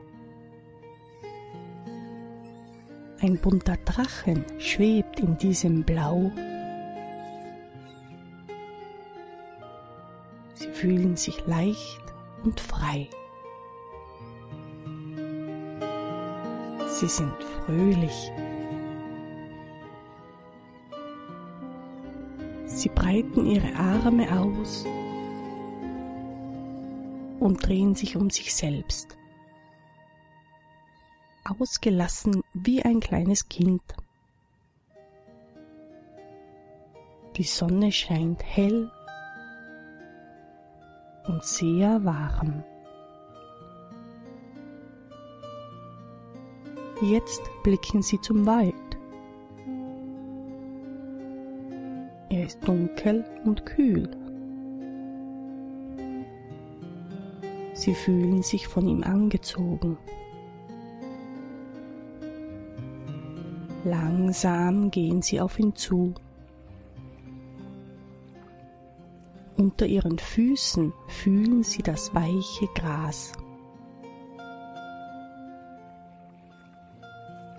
Ein 3.21 3.37
bunter 3.37 3.77
Drachen 3.85 4.43
schwebt 4.57 5.21
in 5.21 5.37
diesem 5.37 5.85
Blau. 5.85 6.29
Sie 10.55 10.67
fühlen 10.73 11.15
sich 11.15 11.47
leicht 11.47 12.03
und 12.43 12.59
frei. 12.59 13.07
Sie 16.85 17.07
sind 17.07 17.41
fröhlich. 17.65 18.29
Sie 22.65 22.89
breiten 22.89 23.45
ihre 23.45 23.73
Arme 23.73 24.27
aus 24.37 24.85
und 27.39 27.65
drehen 27.65 27.95
sich 27.95 28.17
um 28.17 28.29
sich 28.29 28.53
selbst. 28.53 29.17
Ausgelassen 31.43 32.43
wie 32.53 32.83
ein 32.83 32.99
kleines 32.99 33.49
Kind. 33.49 33.81
Die 37.37 37.43
Sonne 37.43 37.91
scheint 37.91 38.43
hell 38.43 38.91
und 41.27 41.43
sehr 41.43 42.03
warm. 42.03 42.63
Jetzt 47.01 47.41
blicken 47.63 48.01
sie 48.01 48.19
zum 48.19 48.45
Wald. 48.45 48.73
Er 52.29 52.45
ist 52.45 52.59
dunkel 52.67 53.23
und 53.45 53.65
kühl. 53.65 54.18
Sie 57.89 57.95
fühlen 57.95 58.43
sich 58.43 58.67
von 58.67 58.87
ihm 58.87 59.01
angezogen. 59.01 59.97
Langsam 63.83 64.91
gehen 64.91 65.23
sie 65.23 65.41
auf 65.41 65.57
ihn 65.57 65.73
zu. 65.73 66.13
Unter 69.57 69.87
ihren 69.87 70.19
Füßen 70.19 70.93
fühlen 71.07 71.63
sie 71.63 71.81
das 71.81 72.13
weiche 72.13 72.67
Gras. 72.75 73.31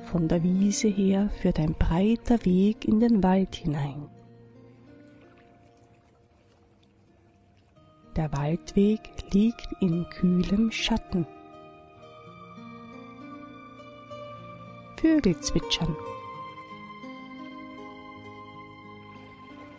Von 0.03 0.28
der 0.28 0.45
Wiese 0.45 0.87
her 0.87 1.28
führt 1.28 1.59
ein 1.59 1.74
breiter 1.74 2.45
Weg 2.45 2.85
in 2.85 3.01
den 3.01 3.20
Wald 3.24 3.57
hinein. 3.57 4.07
Der 8.21 8.31
Waldweg 8.35 9.01
liegt 9.33 9.71
in 9.81 10.07
kühlem 10.11 10.71
Schatten. 10.71 11.27
Vögel 14.99 15.41
zwitschern. 15.41 15.97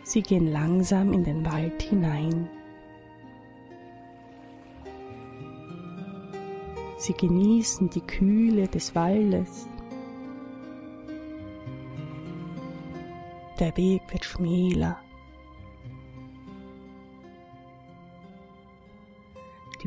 Sie 0.02 0.22
gehen 0.22 0.50
langsam 0.50 1.12
in 1.12 1.22
den 1.22 1.46
Wald 1.46 1.82
hinein. 1.82 2.50
Sie 6.96 7.12
genießen 7.12 7.90
die 7.90 8.00
Kühle 8.00 8.66
des 8.66 8.92
Waldes. 8.96 9.68
Der 13.60 13.76
Weg 13.76 14.02
wird 14.10 14.24
schmäler. 14.24 15.01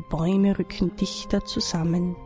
Bäume 0.08 0.56
rücken 0.58 0.94
dichter 0.96 1.44
zusammen. 1.44 2.16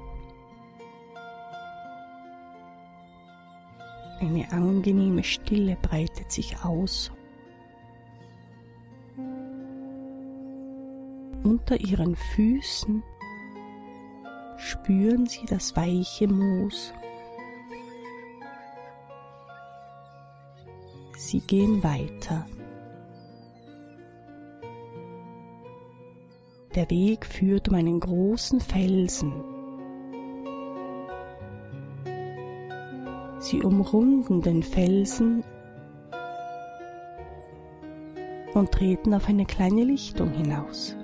Eine 4.20 4.53
angenehme 4.53 5.24
Stille 5.24 5.78
breitet 5.81 6.31
sich 6.31 6.62
aus. 6.62 7.11
Unter 11.43 11.81
ihren 11.81 12.16
Füßen 12.16 13.03
spüren 14.59 15.24
sie 15.26 15.47
das 15.47 15.74
weiche 15.74 16.28
Moos. 16.28 16.93
Sie 21.16 21.41
gehen 21.41 21.83
weiter. 21.83 22.47
Der 26.81 26.89
Weg 26.89 27.26
führt 27.26 27.68
um 27.68 27.74
einen 27.74 28.01
großen 28.01 28.59
Felsen. 28.59 29.35
Sie 33.39 33.61
umrunden 33.61 34.41
den 34.41 34.62
Felsen 34.62 35.45
und 38.55 38.72
treten 38.72 39.12
auf 39.12 39.28
eine 39.28 39.45
kleine 39.45 39.85
Lichtung 39.85 40.31
hinaus. 40.31 40.97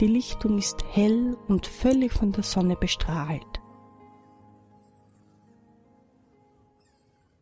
Die 0.00 0.06
Lichtung 0.06 0.56
ist 0.56 0.82
hell 0.92 1.36
und 1.48 1.66
völlig 1.66 2.14
von 2.14 2.32
der 2.32 2.44
Sonne 2.44 2.76
bestrahlt. 2.76 3.60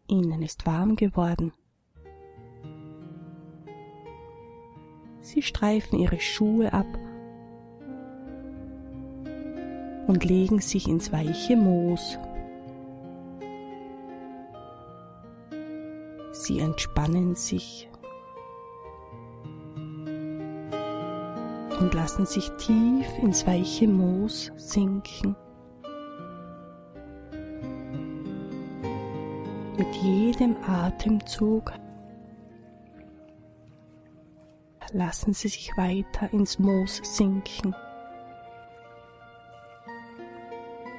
Ihnen 0.09 0.43
ist 0.43 0.67
warm 0.67 0.97
geworden. 0.97 1.53
Sie 5.39 5.43
streifen 5.43 6.01
ihre 6.01 6.19
Schuhe 6.19 6.73
ab 6.73 6.99
und 10.09 10.25
legen 10.25 10.61
sich 10.61 10.89
ins 10.89 11.13
weiche 11.13 11.55
Moos. 11.55 12.19
Sie 16.33 16.59
entspannen 16.59 17.37
sich 17.37 17.89
und 21.79 21.95
lassen 21.95 22.27
sich 22.27 22.51
tief 22.59 23.07
ins 23.23 23.47
weiche 23.47 23.87
Moos 23.87 24.51
sinken. 24.57 25.37
Mit 29.77 29.95
jedem 30.03 30.57
Atemzug 30.67 31.73
lassen 34.93 35.33
Sie 35.33 35.49
sich 35.49 35.71
weiter 35.77 36.33
ins 36.33 36.59
Moos 36.59 37.01
sinken. 37.03 37.75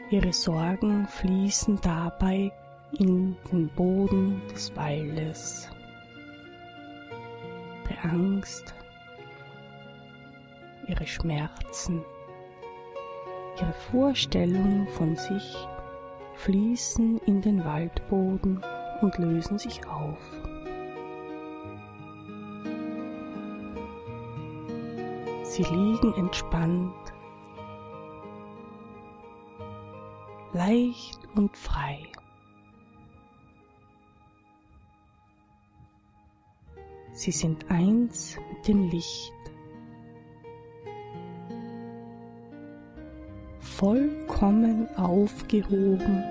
Ihre 0.09 0.33
Sorgen 0.33 1.07
fließen 1.07 1.79
dabei 1.81 2.51
in 2.97 3.37
den 3.51 3.69
Boden 3.69 4.41
des 4.51 4.75
Waldes. 4.75 5.69
Ihre 7.89 8.09
Angst, 8.09 8.73
ihre 10.87 11.05
Schmerzen, 11.05 12.03
ihre 13.59 13.73
Vorstellungen 13.73 14.87
von 14.89 15.15
sich 15.15 15.67
fließen 16.35 17.19
in 17.25 17.41
den 17.41 17.63
Waldboden 17.63 18.63
und 19.01 19.17
lösen 19.17 19.59
sich 19.59 19.85
auf. 19.87 20.58
Sie 25.59 25.75
liegen 25.75 26.13
entspannt, 26.13 26.93
leicht 30.53 31.19
und 31.35 31.57
frei. 31.57 31.99
Sie 37.11 37.31
sind 37.31 37.69
eins 37.69 38.37
mit 38.49 38.69
dem 38.69 38.89
Licht. 38.89 39.33
vollkommen 43.59 44.87
aufgehoben, 44.97 46.23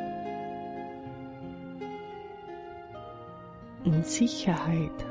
in 3.84 4.02
Sicherheit. 4.04 5.07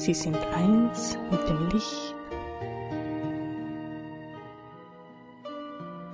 Sie 0.00 0.14
sind 0.14 0.38
eins 0.54 1.18
mit 1.30 1.46
dem 1.46 1.68
Licht, 1.68 2.14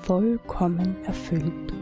vollkommen 0.03 1.05
erfüllt. 1.05 1.73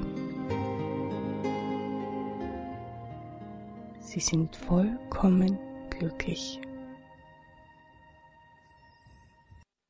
Sie 4.01 4.21
sind 4.21 4.55
vollkommen 4.55 5.59
glücklich. 5.89 6.61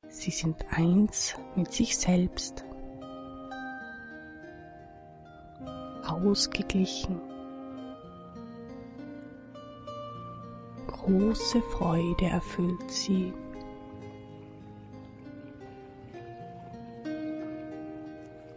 Sie 0.07 0.31
sind 0.31 0.65
eins 0.71 1.35
mit 1.57 1.73
sich 1.73 1.97
selbst, 1.97 2.63
ausgeglichen. 6.07 7.34
Große 11.05 11.61
Freude 11.61 12.25
erfüllt 12.25 12.89
sie. 12.89 13.31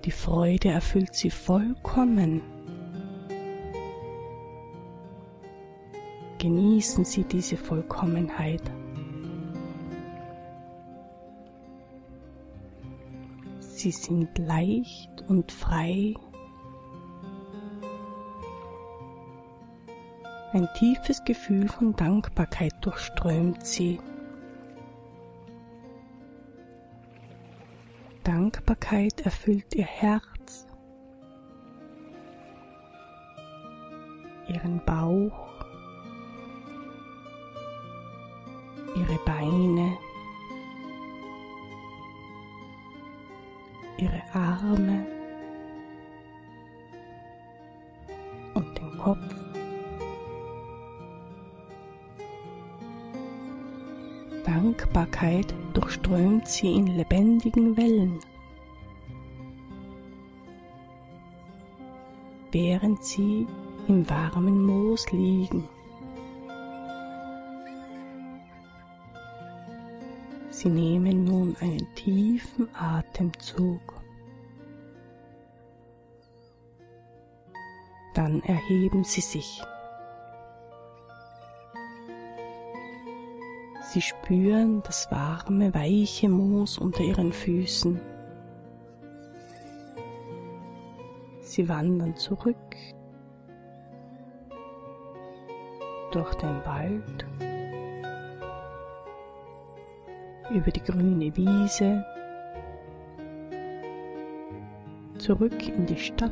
Die 0.07 0.11
Freude 0.11 0.71
erfüllt 0.71 1.15
sie 1.15 1.29
vollkommen. 1.29 2.41
Genießen 6.39 7.05
Sie 7.05 7.25
diese 7.25 7.59
Vollkommenheit. 7.59 8.63
Sie 13.59 13.91
sind 13.91 14.39
leicht 14.39 15.23
und 15.29 15.53
frei. 15.53 16.15
Ein 20.59 20.69
tiefes 20.75 21.23
Gefühl 21.23 21.69
von 21.69 21.95
Dankbarkeit 21.95 22.75
durchströmt 22.81 23.65
sie. 23.65 24.01
Dankbarkeit 28.25 29.21
erfüllt 29.21 29.73
ihr 29.77 29.85
Herz, 29.85 30.67
ihren 34.49 34.85
Bauch, 34.85 35.65
ihre 38.97 39.19
Beine, 39.25 39.97
ihre 43.97 44.23
Arme 44.33 45.07
und 48.55 48.77
den 48.77 48.99
Kopf. 48.99 49.38
Dankbarkeit 54.79 55.53
durchströmt 55.75 56.47
sie 56.47 56.73
in 56.75 56.87
lebendigen 56.87 57.77
Wellen, 57.77 58.21
während 62.53 63.03
sie 63.03 63.47
im 63.89 64.09
warmen 64.09 64.65
Moos 64.65 65.11
liegen. 65.11 65.69
Sie 70.51 70.69
nehmen 70.69 71.25
nun 71.25 71.57
einen 71.61 71.93
tiefen 71.97 72.69
Atemzug. 72.75 73.81
Dann 78.15 78.43
erheben 78.45 79.03
Sie 79.03 79.21
sich. 79.21 79.61
Sie 83.91 84.03
spüren 84.03 84.83
das 84.83 85.11
warme, 85.11 85.73
weiche 85.73 86.29
Moos 86.29 86.77
unter 86.77 87.01
ihren 87.03 87.33
Füßen. 87.33 87.99
Sie 91.41 91.67
wandern 91.67 92.15
zurück 92.15 92.77
durch 96.13 96.35
den 96.35 96.67
Wald, 96.67 97.27
über 100.51 100.71
die 100.71 100.83
grüne 100.83 101.35
Wiese, 101.35 102.05
zurück 105.17 105.67
in 105.67 105.87
die 105.87 105.97
Stadt, 105.97 106.31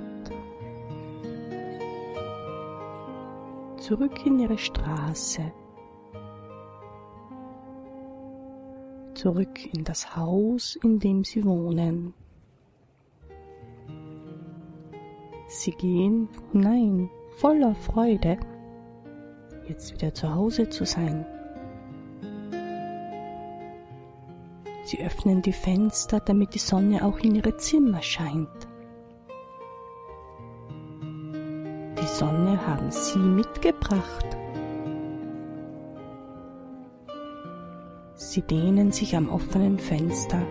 zurück 3.78 4.26
in 4.26 4.40
ihre 4.40 4.58
Straße, 4.58 5.50
zurück 9.16 9.74
in 9.74 9.84
das 9.84 10.16
Haus, 10.16 10.76
in 10.82 10.98
dem 10.98 11.24
sie 11.24 11.44
wohnen. 11.44 12.14
Sie 15.48 15.72
gehen 15.72 16.28
hinein, 16.52 17.10
voller 17.36 17.74
Freude, 17.74 18.38
jetzt 19.68 19.94
wieder 19.94 20.12
zu 20.12 20.34
Hause 20.34 20.68
zu 20.68 20.84
sein. 20.84 21.24
Sie 24.84 25.00
öffnen 25.00 25.42
die 25.42 25.52
Fenster, 25.52 26.20
damit 26.20 26.54
die 26.54 26.60
Sonne 26.60 27.04
auch 27.04 27.18
in 27.18 27.34
ihre 27.34 27.56
Zimmer 27.56 28.02
scheint. 28.02 28.48
Die 32.00 32.06
Sonne 32.06 32.64
haben 32.66 32.90
Sie 32.92 33.18
mitgebracht. 33.18 34.35
Sie 38.36 38.42
dehnen 38.42 38.92
sich 38.92 39.16
am 39.16 39.30
offenen 39.30 39.78
Fenster. 39.78 40.42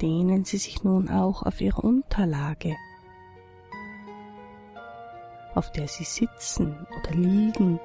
Dehnen 0.00 0.44
Sie 0.44 0.56
sich 0.56 0.84
nun 0.84 1.08
auch 1.08 1.42
auf 1.42 1.60
Ihre 1.60 1.80
Unterlage, 1.80 2.76
auf 5.56 5.72
der 5.72 5.88
Sie 5.88 6.04
sitzen 6.04 6.86
oder 6.96 7.10
liegen, 7.16 7.80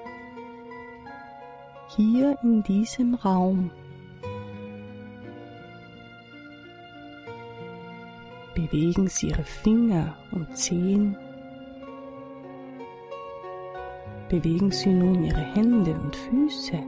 hier 1.97 2.38
in 2.43 2.61
diesem 2.61 3.15
Raum. 3.15 3.71
Bewegen 8.53 9.07
Sie 9.07 9.30
Ihre 9.30 9.43
Finger 9.43 10.15
und 10.30 10.55
Zehen. 10.55 11.17
Bewegen 14.30 14.71
Sie 14.71 14.93
nun 14.93 15.23
Ihre 15.23 15.41
Hände 15.55 15.91
und 15.93 16.15
Füße. 16.15 16.80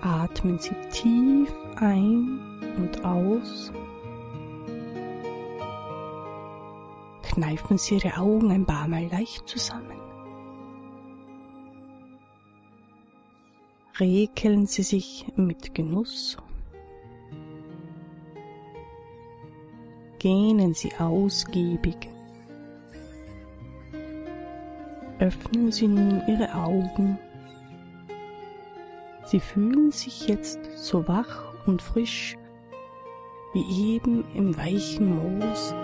Atmen 0.00 0.58
Sie 0.58 0.74
tief 0.90 1.52
ein 1.76 2.40
und 2.76 3.04
aus. 3.04 3.72
Kneifen 7.22 7.78
Sie 7.78 7.94
Ihre 7.94 8.16
Augen 8.18 8.50
ein 8.50 8.66
paar 8.66 8.88
Mal 8.88 9.06
leicht 9.06 9.48
zusammen. 9.48 10.00
Rekeln 14.00 14.66
Sie 14.66 14.82
sich 14.82 15.26
mit 15.36 15.74
Genuss 15.74 16.36
gähnen 20.20 20.74
Sie 20.74 20.92
ausgiebig. 20.98 22.19
Öffnen 25.20 25.70
Sie 25.70 25.86
nun 25.86 26.22
Ihre 26.26 26.54
Augen. 26.54 27.18
Sie 29.26 29.38
fühlen 29.38 29.90
sich 29.90 30.26
jetzt 30.26 30.58
so 30.76 31.06
wach 31.06 31.52
und 31.66 31.82
frisch 31.82 32.38
wie 33.52 33.92
eben 33.92 34.24
im 34.34 34.56
weichen 34.56 35.14
Moos 35.16 35.74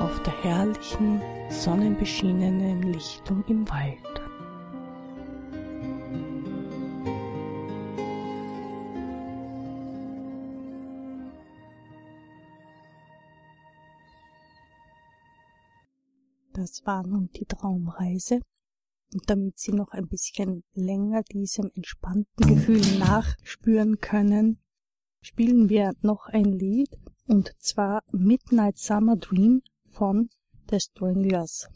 auf 0.00 0.22
der 0.22 0.42
herrlichen, 0.42 1.20
sonnenbeschienenen 1.50 2.82
Lichtung 2.94 3.44
im 3.46 3.68
Wald. 3.68 3.98
Das 16.54 16.86
war 16.86 17.06
nun 17.06 17.28
die 17.34 17.44
Traumreise. 17.44 18.40
Und 19.12 19.28
damit 19.28 19.58
Sie 19.58 19.72
noch 19.72 19.90
ein 19.90 20.08
bisschen 20.08 20.64
länger 20.74 21.22
diesem 21.22 21.70
entspannten 21.74 22.46
Gefühl 22.46 22.80
nachspüren 22.98 24.00
können, 24.00 24.58
spielen 25.20 25.68
wir 25.68 25.92
noch 26.00 26.26
ein 26.26 26.46
Lied, 26.46 26.90
und 27.26 27.54
zwar 27.58 28.02
Midnight 28.12 28.78
Summer 28.78 29.16
Dream 29.16 29.62
von 29.88 30.30
The 30.70 30.80
Stranglers. 30.80 31.68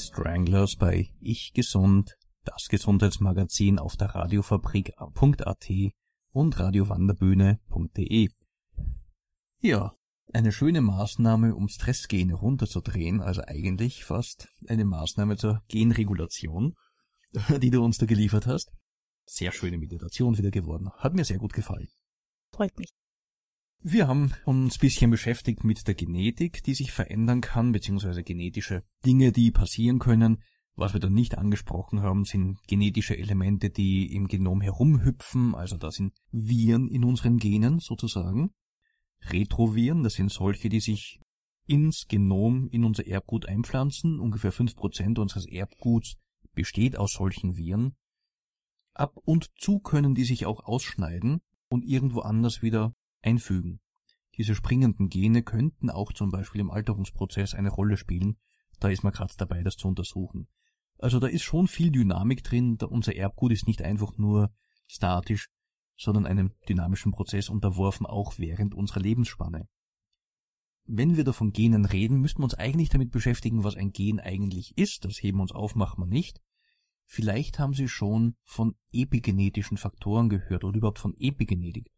Stranglers 0.00 0.76
bei 0.76 1.10
Ich 1.20 1.52
Gesund, 1.54 2.16
das 2.44 2.68
Gesundheitsmagazin 2.68 3.78
auf 3.78 3.96
der 3.96 4.08
Radiofabrik.at 4.14 5.68
und 6.30 6.58
radiowanderbühne.de. 6.58 8.28
Ja, 9.60 9.92
eine 10.32 10.52
schöne 10.52 10.80
Maßnahme, 10.80 11.54
um 11.54 11.68
Stressgene 11.68 12.34
runterzudrehen, 12.34 13.20
also 13.20 13.42
eigentlich 13.46 14.04
fast 14.04 14.48
eine 14.68 14.84
Maßnahme 14.84 15.36
zur 15.36 15.62
Genregulation, 15.68 16.74
die 17.62 17.70
du 17.70 17.82
uns 17.82 17.98
da 17.98 18.06
geliefert 18.06 18.46
hast. 18.46 18.70
Sehr 19.26 19.52
schöne 19.52 19.78
Meditation 19.78 20.38
wieder 20.38 20.50
geworden. 20.50 20.90
Hat 20.96 21.14
mir 21.14 21.24
sehr 21.24 21.38
gut 21.38 21.52
gefallen. 21.52 21.88
Freut 22.52 22.78
mich. 22.78 22.90
Wir 23.80 24.08
haben 24.08 24.32
uns 24.44 24.76
ein 24.76 24.80
bisschen 24.80 25.10
beschäftigt 25.10 25.62
mit 25.62 25.86
der 25.86 25.94
Genetik, 25.94 26.64
die 26.64 26.74
sich 26.74 26.90
verändern 26.90 27.40
kann, 27.40 27.70
beziehungsweise 27.70 28.24
genetische 28.24 28.82
Dinge, 29.06 29.30
die 29.30 29.52
passieren 29.52 30.00
können. 30.00 30.42
Was 30.74 30.94
wir 30.94 31.00
dann 31.00 31.14
nicht 31.14 31.38
angesprochen 31.38 32.02
haben, 32.02 32.24
sind 32.24 32.58
genetische 32.66 33.16
Elemente, 33.16 33.70
die 33.70 34.12
im 34.14 34.26
Genom 34.26 34.60
herumhüpfen, 34.60 35.54
also 35.54 35.76
das 35.76 35.94
sind 35.94 36.12
Viren 36.30 36.88
in 36.88 37.04
unseren 37.04 37.38
Genen 37.38 37.78
sozusagen. 37.78 38.50
Retroviren, 39.22 40.02
das 40.02 40.14
sind 40.14 40.30
solche, 40.30 40.68
die 40.68 40.80
sich 40.80 41.20
ins 41.66 42.06
Genom, 42.08 42.68
in 42.68 42.84
unser 42.84 43.06
Erbgut 43.06 43.46
einpflanzen. 43.46 44.18
Ungefähr 44.20 44.52
fünf 44.52 44.74
Prozent 44.74 45.18
unseres 45.18 45.46
Erbguts 45.46 46.16
besteht 46.52 46.96
aus 46.96 47.12
solchen 47.12 47.56
Viren. 47.56 47.96
Ab 48.94 49.16
und 49.24 49.50
zu 49.56 49.78
können 49.78 50.14
die 50.14 50.24
sich 50.24 50.46
auch 50.46 50.64
ausschneiden 50.64 51.40
und 51.68 51.84
irgendwo 51.84 52.20
anders 52.20 52.62
wieder 52.62 52.94
einfügen. 53.22 53.80
Diese 54.36 54.54
springenden 54.54 55.08
Gene 55.08 55.42
könnten 55.42 55.90
auch 55.90 56.12
zum 56.12 56.30
Beispiel 56.30 56.60
im 56.60 56.70
Alterungsprozess 56.70 57.54
eine 57.54 57.70
Rolle 57.70 57.96
spielen. 57.96 58.36
Da 58.78 58.88
ist 58.88 59.02
man 59.02 59.12
gerade 59.12 59.34
dabei, 59.36 59.62
das 59.62 59.76
zu 59.76 59.88
untersuchen. 59.88 60.48
Also 60.98 61.18
da 61.18 61.26
ist 61.26 61.42
schon 61.42 61.66
viel 61.66 61.90
Dynamik 61.90 62.44
drin. 62.44 62.76
Da 62.78 62.86
unser 62.86 63.14
Erbgut 63.14 63.52
ist 63.52 63.66
nicht 63.66 63.82
einfach 63.82 64.16
nur 64.16 64.52
statisch, 64.86 65.48
sondern 65.96 66.26
einem 66.26 66.52
dynamischen 66.68 67.12
Prozess 67.12 67.48
unterworfen, 67.48 68.06
auch 68.06 68.38
während 68.38 68.74
unserer 68.74 69.00
Lebensspanne. 69.00 69.68
Wenn 70.84 71.16
wir 71.16 71.24
da 71.24 71.32
von 71.32 71.52
Genen 71.52 71.84
reden, 71.84 72.20
müssten 72.20 72.40
wir 72.40 72.44
uns 72.44 72.54
eigentlich 72.54 72.88
damit 72.88 73.10
beschäftigen, 73.10 73.64
was 73.64 73.76
ein 73.76 73.92
Gen 73.92 74.20
eigentlich 74.20 74.78
ist. 74.78 75.04
Das 75.04 75.22
heben 75.22 75.38
wir 75.38 75.42
uns 75.42 75.52
auf, 75.52 75.74
machen 75.74 76.00
wir 76.00 76.06
nicht. 76.06 76.40
Vielleicht 77.04 77.58
haben 77.58 77.74
Sie 77.74 77.88
schon 77.88 78.36
von 78.44 78.74
epigenetischen 78.92 79.76
Faktoren 79.76 80.28
gehört 80.28 80.64
oder 80.64 80.76
überhaupt 80.76 80.98
von 80.98 81.14
Epigenetik. 81.18 81.90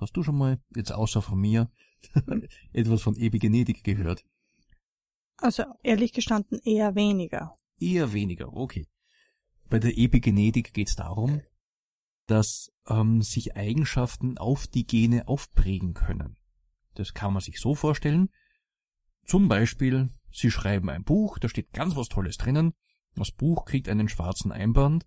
Hast 0.00 0.16
du 0.16 0.22
schon 0.22 0.38
mal, 0.38 0.58
jetzt 0.74 0.92
außer 0.92 1.20
von 1.20 1.38
mir, 1.38 1.70
etwas 2.72 3.02
von 3.02 3.16
Epigenetik 3.16 3.84
gehört? 3.84 4.24
Also 5.36 5.64
ehrlich 5.82 6.14
gestanden 6.14 6.58
eher 6.64 6.94
weniger. 6.94 7.54
Eher 7.78 8.14
weniger, 8.14 8.54
okay. 8.54 8.88
Bei 9.68 9.78
der 9.78 9.96
Epigenetik 9.98 10.72
geht 10.72 10.88
es 10.88 10.96
darum, 10.96 11.42
dass 12.26 12.72
ähm, 12.88 13.20
sich 13.20 13.56
Eigenschaften 13.56 14.38
auf 14.38 14.66
die 14.66 14.86
Gene 14.86 15.28
aufprägen 15.28 15.92
können. 15.92 16.38
Das 16.94 17.12
kann 17.12 17.34
man 17.34 17.42
sich 17.42 17.60
so 17.60 17.74
vorstellen. 17.74 18.30
Zum 19.26 19.48
Beispiel, 19.48 20.08
Sie 20.30 20.50
schreiben 20.50 20.88
ein 20.88 21.04
Buch, 21.04 21.38
da 21.38 21.48
steht 21.48 21.72
ganz 21.72 21.94
was 21.94 22.08
Tolles 22.08 22.38
drinnen. 22.38 22.72
Das 23.16 23.32
Buch 23.32 23.66
kriegt 23.66 23.88
einen 23.88 24.08
schwarzen 24.08 24.50
Einband. 24.50 25.06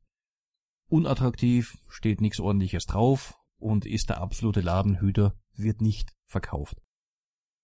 Unattraktiv, 0.87 1.77
steht 1.87 2.21
nichts 2.21 2.39
ordentliches 2.39 2.85
drauf 2.85 3.39
und 3.63 3.85
ist 3.85 4.09
der 4.09 4.21
absolute 4.21 4.61
Ladenhüter, 4.61 5.33
wird 5.55 5.81
nicht 5.81 6.13
verkauft. 6.25 6.81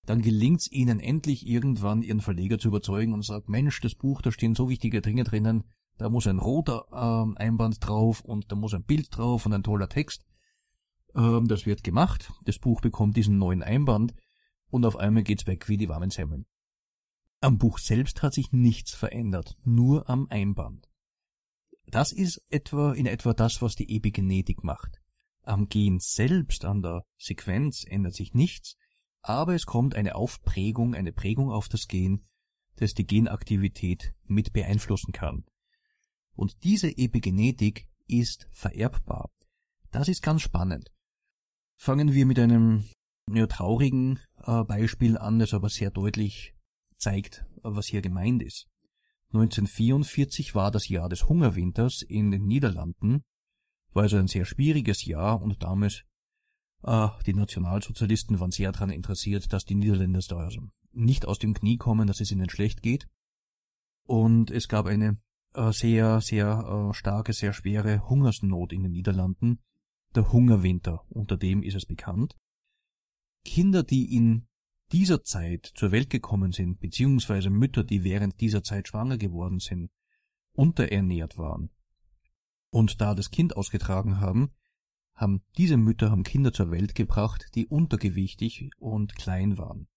Dann 0.06 0.22
gelingt's 0.22 0.72
ihnen 0.72 1.00
endlich 1.00 1.46
irgendwann, 1.46 2.02
ihren 2.02 2.22
Verleger 2.22 2.58
zu 2.58 2.70
überzeugen 2.70 3.14
und 3.14 3.24
sagt, 3.24 3.50
Mensch, 3.50 3.80
das 3.82 3.96
Buch, 3.96 4.22
da 4.22 4.32
stehen 4.32 4.56
so 4.56 4.70
wichtige 4.70 5.02
Dinge 5.02 5.24
drinnen, 5.24 5.66
da 5.98 6.10
muss 6.10 6.28
ein 6.28 6.40
roter 6.40 6.86
ähm, 6.94 7.36
Einband 7.38 7.86
drauf 7.86 8.22
und 8.22 8.52
da 8.52 8.56
muss 8.56 8.74
ein 8.74 8.86
Bild 8.86 9.10
drauf 9.12 9.46
und 9.46 9.54
ein 9.54 9.64
toller 9.64 9.90
Text. 9.90 10.26
Ähm, 11.14 11.48
das 11.48 11.66
wird 11.66 11.84
gemacht, 11.84 12.32
das 12.46 12.58
Buch 12.58 12.82
bekommt 12.82 13.18
diesen 13.18 13.38
neuen 13.38 13.62
Einband 13.62 14.14
und 14.70 14.86
auf 14.86 14.96
einmal 14.96 15.24
geht's 15.24 15.46
weg 15.46 15.68
wie 15.68 15.78
die 15.78 15.90
warmen 15.90 16.10
Semmeln. 16.10 16.46
Am 17.42 17.58
Buch 17.58 17.78
selbst 17.78 18.24
hat 18.24 18.34
sich 18.34 18.52
nichts 18.52 18.94
verändert, 18.94 19.58
nur 19.64 20.10
am 20.10 20.28
Einband. 20.30 20.90
Das 21.88 22.12
ist 22.12 22.42
etwa 22.50 22.94
in 22.94 23.06
etwa 23.06 23.34
das, 23.34 23.62
was 23.62 23.76
die 23.76 23.96
Epigenetik 23.96 24.64
macht. 24.64 24.99
Am 25.50 25.68
Gen 25.68 25.98
selbst, 26.00 26.64
an 26.64 26.84
der 26.84 27.04
Sequenz 27.18 27.84
ändert 27.84 28.14
sich 28.14 28.36
nichts, 28.36 28.76
aber 29.24 29.56
es 29.56 29.66
kommt 29.66 29.96
eine 29.96 30.14
Aufprägung, 30.14 30.94
eine 30.94 31.12
Prägung 31.12 31.50
auf 31.52 31.68
das 31.68 31.88
Gen, 31.88 32.24
das 32.76 32.94
die 32.94 33.08
Genaktivität 33.08 34.14
mit 34.26 34.54
beeinflussen 34.54 35.12
kann. 35.12 35.46
Und 36.36 36.64
diese 36.64 36.96
Epigenetik 36.96 37.90
ist 38.06 38.48
vererbbar. 38.52 39.32
Das 39.90 40.08
ist 40.08 40.22
ganz 40.22 40.44
spannend. 40.44 40.92
Fangen 41.78 42.14
wir 42.14 42.28
mit 42.28 42.38
einem 42.38 42.86
ja, 43.28 43.48
traurigen 43.48 44.20
äh, 44.44 44.64
Beispiel 44.64 45.18
an, 45.18 45.40
das 45.40 45.56
aber 45.56 45.70
sehr 45.70 45.90
deutlich 45.90 46.54
zeigt, 46.96 47.44
was 47.64 47.88
hier 47.88 48.04
gemeint 48.04 48.44
ist. 48.44 48.68
1944 49.34 50.54
war 50.54 50.70
das 50.70 50.90
Jahr 50.90 51.10
des 51.10 51.28
Hungerwinters 51.28 52.04
in 52.04 52.30
den 52.30 52.46
Niederlanden 52.46 53.24
war 53.94 54.04
also 54.04 54.18
ein 54.18 54.28
sehr 54.28 54.46
schwieriges 54.46 55.06
Jahr 55.06 55.42
und 55.42 55.64
damals 55.64 56.04
äh, 56.84 57.08
die 57.26 57.34
Nationalsozialisten 57.34 58.40
waren 58.40 58.52
sehr 58.52 58.72
daran 58.72 58.90
interessiert, 58.90 59.52
dass 59.52 59.66
die 59.66 59.76
Niederländer 59.76 60.20
da 60.28 60.38
also 60.38 60.62
nicht 60.92 61.26
aus 61.26 61.40
dem 61.40 61.54
Knie 61.54 61.78
kommen, 61.78 62.08
dass 62.08 62.22
es 62.22 62.32
ihnen 62.32 62.50
schlecht 62.50 62.82
geht. 62.82 63.08
Und 64.06 64.52
es 64.52 64.68
gab 64.68 64.86
eine 64.86 65.18
äh, 65.54 65.72
sehr, 65.72 66.22
sehr 66.22 66.90
äh, 66.90 66.94
starke, 66.94 67.34
sehr 67.34 67.54
schwere 67.54 68.08
Hungersnot 68.10 68.74
in 68.74 68.84
den 68.84 68.92
Niederlanden. 68.92 69.60
Der 70.16 70.32
Hungerwinter, 70.32 71.06
unter 71.10 71.38
dem 71.38 71.62
ist 71.62 71.76
es 71.76 71.86
bekannt. 71.86 72.36
Kinder, 73.46 73.84
die 73.84 74.16
in 74.16 74.48
dieser 74.92 75.24
Zeit 75.24 75.72
zur 75.76 75.92
Welt 75.92 76.10
gekommen 76.10 76.52
sind, 76.52 76.80
beziehungsweise 76.80 77.50
Mütter, 77.50 77.84
die 77.84 78.04
während 78.04 78.42
dieser 78.42 78.64
Zeit 78.64 78.88
schwanger 78.88 79.18
geworden 79.18 79.60
sind, 79.60 79.92
unterernährt 80.54 81.38
waren, 81.38 81.70
und 82.72 83.02
da 83.02 83.16
das 83.16 83.32
Kind 83.32 83.56
ausgetragen 83.56 84.20
haben, 84.20 84.52
haben 85.16 85.44
diese 85.58 85.78
Mütter 85.78 86.12
haben 86.12 86.24
Kinder 86.24 86.54
zur 86.54 86.72
Welt 86.72 86.96
gebracht, 86.96 87.48
die 87.56 87.68
untergewichtig 87.68 88.70
und 88.78 89.16
klein 89.16 89.58
waren. 89.58 89.88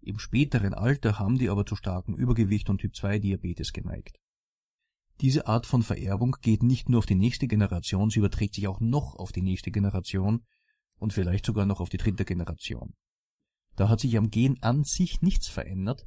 Im 0.00 0.18
späteren 0.18 0.74
Alter 0.74 1.18
haben 1.18 1.38
die 1.38 1.48
aber 1.48 1.66
zu 1.66 1.76
starkem 1.76 2.14
Übergewicht 2.14 2.70
und 2.70 2.78
Typ 2.78 2.94
2 2.94 3.18
Diabetes 3.18 3.72
geneigt. 3.72 4.18
Diese 5.20 5.46
Art 5.46 5.66
von 5.66 5.82
Vererbung 5.82 6.36
geht 6.40 6.62
nicht 6.62 6.88
nur 6.88 6.98
auf 6.98 7.06
die 7.06 7.14
nächste 7.14 7.46
Generation, 7.46 8.10
sie 8.10 8.18
überträgt 8.18 8.54
sich 8.54 8.66
auch 8.66 8.80
noch 8.80 9.14
auf 9.16 9.30
die 9.30 9.42
nächste 9.42 9.70
Generation 9.70 10.44
und 10.96 11.12
vielleicht 11.12 11.46
sogar 11.46 11.66
noch 11.66 11.80
auf 11.80 11.88
die 11.88 11.98
dritte 11.98 12.24
Generation. 12.24 12.94
Da 13.76 13.88
hat 13.88 14.00
sich 14.00 14.16
am 14.16 14.30
Gen 14.30 14.60
an 14.62 14.84
sich 14.84 15.22
nichts 15.22 15.48
verändert, 15.48 16.06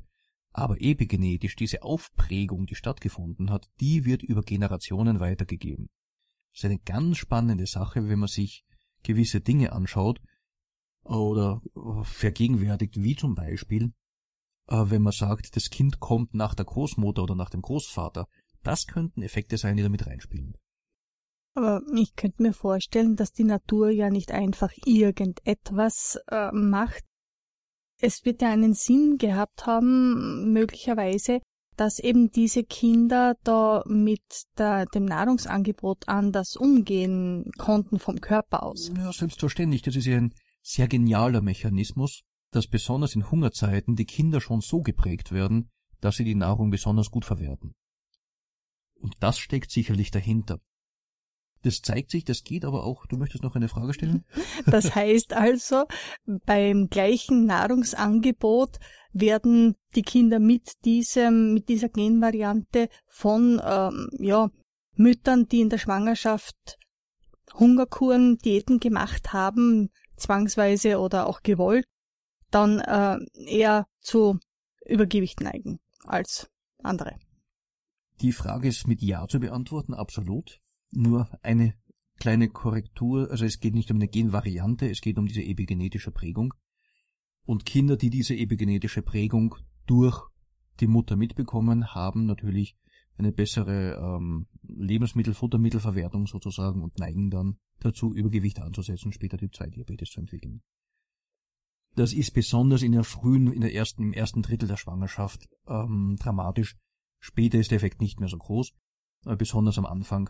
aber 0.58 0.80
epigenetisch 0.80 1.58
diese 1.58 1.84
Aufprägung, 1.84 2.66
die 2.66 2.76
stattgefunden 2.76 3.50
hat, 3.50 3.70
die 3.82 4.06
wird 4.06 4.24
über 4.24 4.42
Generationen 4.42 5.20
weitergegeben. 5.20 5.90
Das 6.54 6.64
ist 6.64 6.66
eine 6.66 6.80
ganz 6.80 7.18
spannende 7.18 7.68
Sache, 7.68 8.08
wenn 8.08 8.20
man 8.20 8.30
sich 8.30 8.64
gewisse 9.04 9.42
Dinge 9.42 9.74
anschaut 9.74 10.22
oder 11.04 11.62
vergegenwärtigt, 12.04 12.96
wie 13.04 13.18
zum 13.18 13.36
Beispiel, 13.36 13.92
äh, 14.68 14.86
wenn 14.86 15.02
man 15.02 15.12
sagt, 15.12 15.58
das 15.58 15.70
Kind 15.70 16.00
kommt 16.00 16.34
nach 16.34 16.56
der 16.56 16.66
Großmutter 16.66 17.24
oder 17.24 17.36
nach 17.36 17.50
dem 17.50 17.62
Großvater. 17.62 18.26
Das 18.64 18.88
könnten 18.88 19.24
Effekte 19.24 19.58
sein, 19.58 19.76
die 19.76 19.84
da 19.84 19.90
mit 19.90 20.08
reinspielen. 20.08 20.56
Aber 21.54 21.82
ich 21.94 22.16
könnte 22.16 22.42
mir 22.42 22.54
vorstellen, 22.54 23.18
dass 23.18 23.34
die 23.34 23.44
Natur 23.44 23.90
ja 23.90 24.10
nicht 24.10 24.32
einfach 24.32 24.72
irgendetwas 24.86 26.18
äh, 26.30 26.52
macht, 26.54 27.04
es 28.00 28.26
wird 28.26 28.42
ja 28.42 28.52
einen 28.52 28.74
Sinn 28.74 29.18
gehabt 29.18 29.66
haben, 29.66 30.52
möglicherweise, 30.52 31.42
dass 31.78 32.00
eben 32.00 32.32
diese 32.32 32.64
Kinder 32.64 33.36
da 33.44 33.84
mit 33.88 34.22
der, 34.58 34.86
dem 34.86 35.06
Nahrungsangebot 35.06 36.08
anders 36.08 36.56
umgehen 36.56 37.52
konnten 37.58 38.00
vom 38.00 38.22
Körper 38.22 38.64
aus. 38.64 38.92
Ja, 38.96 39.12
selbstverständlich. 39.12 39.82
Das 39.82 39.96
ist 39.96 40.06
ja 40.06 40.18
ein 40.18 40.34
sehr 40.62 40.88
genialer 40.88 41.42
Mechanismus, 41.42 42.22
dass 42.52 42.68
besonders 42.68 43.16
in 43.16 43.30
Hungerzeiten 43.30 43.96
die 43.96 44.06
Kinder 44.06 44.40
schon 44.40 44.62
so 44.62 44.82
geprägt 44.82 45.32
werden, 45.32 45.70
dass 46.00 46.16
sie 46.16 46.24
die 46.24 46.36
Nahrung 46.36 46.70
besonders 46.70 47.12
gut 47.12 47.26
verwerten. 47.26 47.74
Und 48.96 49.16
das 49.20 49.38
steckt 49.38 49.72
sicherlich 49.72 50.12
dahinter. 50.12 50.60
Das 51.66 51.82
zeigt 51.82 52.12
sich, 52.12 52.24
das 52.24 52.44
geht 52.44 52.64
aber 52.64 52.84
auch. 52.84 53.08
Du 53.08 53.18
möchtest 53.18 53.44
noch 53.44 53.56
eine 53.56 53.70
Frage 53.70 53.94
stellen? 53.96 54.24
Das 54.68 54.94
heißt 54.94 55.34
also, 55.34 55.86
beim 56.46 56.90
gleichen 56.90 57.46
Nahrungsangebot 57.46 58.78
werden 59.14 59.76
die 59.96 60.04
Kinder 60.04 60.38
mit 60.40 60.86
diesem, 60.86 61.56
mit 61.56 61.68
dieser 61.68 61.90
Genvariante 61.90 62.88
von, 63.08 63.60
ähm, 63.66 64.10
ja, 64.20 64.52
Müttern, 64.94 65.48
die 65.48 65.62
in 65.62 65.70
der 65.70 65.80
Schwangerschaft 65.80 66.78
Hungerkuren, 67.56 68.38
Diäten 68.38 68.80
gemacht 68.80 69.34
haben, 69.34 69.90
zwangsweise 70.18 71.00
oder 71.00 71.26
auch 71.26 71.42
gewollt, 71.42 71.86
dann 72.52 72.80
äh, 72.80 73.18
eher 73.48 73.88
zu 74.02 74.38
Übergewicht 74.86 75.42
neigen 75.42 75.80
als 76.04 76.48
andere. 76.84 77.16
Die 78.22 78.34
Frage 78.34 78.68
ist 78.68 78.88
mit 78.88 79.02
Ja 79.02 79.28
zu 79.28 79.40
beantworten, 79.40 79.96
absolut. 79.96 80.62
Nur 80.96 81.30
eine 81.44 81.76
kleine 82.18 82.50
Korrektur, 82.50 83.30
also 83.30 83.46
es 83.46 83.60
geht 83.60 83.76
nicht 83.76 83.92
um 83.92 83.98
eine 83.98 84.08
Genvariante, 84.08 84.90
es 84.90 85.02
geht 85.02 85.18
um 85.18 85.26
diese 85.26 85.44
epigenetische 85.44 86.12
Prägung. 86.12 86.54
Und 87.46 87.66
Kinder, 87.66 87.98
die 87.98 88.10
diese 88.10 88.36
epigenetische 88.36 89.02
Prägung 89.02 89.56
durch 89.86 90.20
die 90.80 90.88
Mutter 90.88 91.16
mitbekommen, 91.16 91.94
haben 91.94 92.26
natürlich 92.26 92.76
eine 93.18 93.32
bessere 93.32 93.96
ähm, 93.96 94.48
Lebensmittel-, 94.64 95.34
Futtermittelverwertung 95.34 96.28
sozusagen 96.28 96.82
und 96.82 96.98
neigen 96.98 97.30
dann 97.30 97.58
dazu, 97.80 98.14
Übergewicht 98.14 98.60
anzusetzen, 98.60 99.12
später 99.12 99.38
Typ 99.38 99.54
2 99.54 99.68
Diabetes 99.68 100.10
zu 100.10 100.20
entwickeln. 100.20 100.64
Das 101.96 102.14
ist 102.14 102.34
besonders 102.34 102.82
in 102.82 102.92
der 102.92 103.04
frühen, 103.04 103.52
in 103.52 103.62
der 103.62 103.74
ersten, 103.74 104.04
im 104.04 104.14
ersten 104.14 104.42
Drittel 104.42 104.68
der 104.68 104.78
Schwangerschaft 104.78 105.48
ähm, 105.68 106.18
dramatisch. 106.20 106.78
Später 107.20 107.60
ist 107.60 107.72
der 107.72 107.78
Effekt 107.78 108.02
nicht 108.02 108.20
mehr 108.20 108.30
so 108.30 108.38
groß, 108.38 108.74
besonders 109.38 109.78
am 109.78 109.86
Anfang 109.86 110.30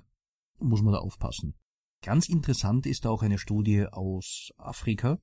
muss 0.59 0.81
man 0.81 0.93
da 0.93 0.99
aufpassen. 0.99 1.55
Ganz 2.01 2.29
interessant 2.29 2.85
ist 2.85 3.07
auch 3.07 3.23
eine 3.23 3.37
Studie 3.37 3.87
aus 3.87 4.51
Afrika. 4.57 5.19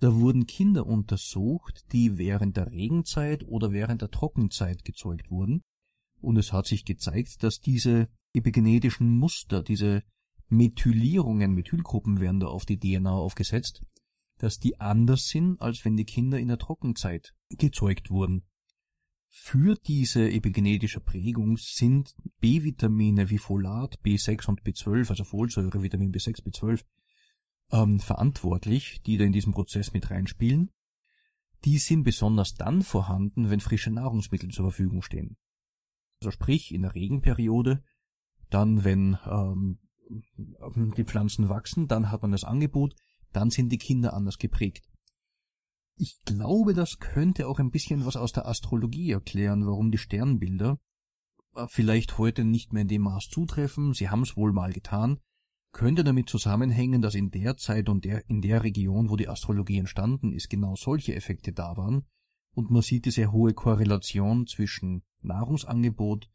Da 0.00 0.14
wurden 0.14 0.46
Kinder 0.46 0.86
untersucht, 0.86 1.84
die 1.92 2.18
während 2.18 2.56
der 2.56 2.70
Regenzeit 2.70 3.44
oder 3.44 3.72
während 3.72 4.02
der 4.02 4.10
Trockenzeit 4.10 4.84
gezeugt 4.84 5.30
wurden. 5.30 5.62
Und 6.20 6.36
es 6.36 6.52
hat 6.52 6.66
sich 6.66 6.84
gezeigt, 6.84 7.42
dass 7.42 7.60
diese 7.60 8.08
epigenetischen 8.32 9.18
Muster, 9.18 9.62
diese 9.62 10.02
Methylierungen, 10.48 11.52
Methylgruppen 11.52 12.20
werden 12.20 12.40
da 12.40 12.46
auf 12.46 12.64
die 12.64 12.78
DNA 12.78 13.12
aufgesetzt, 13.12 13.82
dass 14.38 14.58
die 14.58 14.80
anders 14.80 15.26
sind, 15.26 15.60
als 15.60 15.84
wenn 15.84 15.96
die 15.96 16.04
Kinder 16.04 16.38
in 16.38 16.48
der 16.48 16.58
Trockenzeit 16.58 17.34
gezeugt 17.50 18.10
wurden. 18.10 18.44
Für 19.30 19.76
diese 19.86 20.30
epigenetische 20.30 21.00
Prägung 21.00 21.56
sind 21.58 22.14
B-Vitamine 22.40 23.30
wie 23.30 23.38
Folat, 23.38 23.98
B6 24.02 24.48
und 24.48 24.62
B12, 24.62 25.10
also 25.10 25.24
Folsäure, 25.24 25.82
Vitamin 25.82 26.12
B6, 26.12 26.42
B12, 26.42 26.84
ähm, 27.70 28.00
verantwortlich, 28.00 29.02
die 29.02 29.18
da 29.18 29.24
in 29.24 29.32
diesem 29.32 29.52
Prozess 29.52 29.92
mit 29.92 30.10
reinspielen. 30.10 30.70
Die 31.64 31.78
sind 31.78 32.04
besonders 32.04 32.54
dann 32.54 32.82
vorhanden, 32.82 33.50
wenn 33.50 33.60
frische 33.60 33.90
Nahrungsmittel 33.90 34.50
zur 34.50 34.66
Verfügung 34.66 35.02
stehen. 35.02 35.36
Also 36.20 36.30
sprich 36.30 36.72
in 36.72 36.82
der 36.82 36.94
Regenperiode, 36.94 37.82
dann 38.50 38.84
wenn 38.84 39.18
ähm, 39.26 39.78
die 40.96 41.04
Pflanzen 41.04 41.48
wachsen, 41.48 41.86
dann 41.86 42.10
hat 42.10 42.22
man 42.22 42.32
das 42.32 42.44
Angebot, 42.44 42.94
dann 43.32 43.50
sind 43.50 43.70
die 43.70 43.78
Kinder 43.78 44.14
anders 44.14 44.38
geprägt. 44.38 44.88
Ich 46.00 46.22
glaube, 46.24 46.74
das 46.74 47.00
könnte 47.00 47.48
auch 47.48 47.58
ein 47.58 47.72
bisschen 47.72 48.06
was 48.06 48.16
aus 48.16 48.30
der 48.32 48.46
Astrologie 48.46 49.10
erklären, 49.10 49.66
warum 49.66 49.90
die 49.90 49.98
Sternbilder 49.98 50.78
äh, 51.56 51.66
vielleicht 51.68 52.18
heute 52.18 52.44
nicht 52.44 52.72
mehr 52.72 52.82
in 52.82 52.88
dem 52.88 53.02
Maß 53.02 53.28
zutreffen, 53.30 53.94
sie 53.94 54.08
haben 54.08 54.22
es 54.22 54.36
wohl 54.36 54.52
mal 54.52 54.72
getan, 54.72 55.18
könnte 55.72 56.04
damit 56.04 56.28
zusammenhängen, 56.28 57.02
dass 57.02 57.16
in 57.16 57.32
der 57.32 57.56
Zeit 57.56 57.88
und 57.88 58.04
der, 58.04 58.28
in 58.30 58.40
der 58.40 58.62
Region, 58.62 59.10
wo 59.10 59.16
die 59.16 59.28
Astrologie 59.28 59.78
entstanden 59.78 60.32
ist, 60.32 60.48
genau 60.48 60.76
solche 60.76 61.16
Effekte 61.16 61.52
da 61.52 61.76
waren, 61.76 62.06
und 62.54 62.70
man 62.70 62.82
sieht 62.82 63.04
diese 63.04 63.32
hohe 63.32 63.52
Korrelation 63.52 64.46
zwischen 64.46 65.02
Nahrungsangebot 65.22 66.30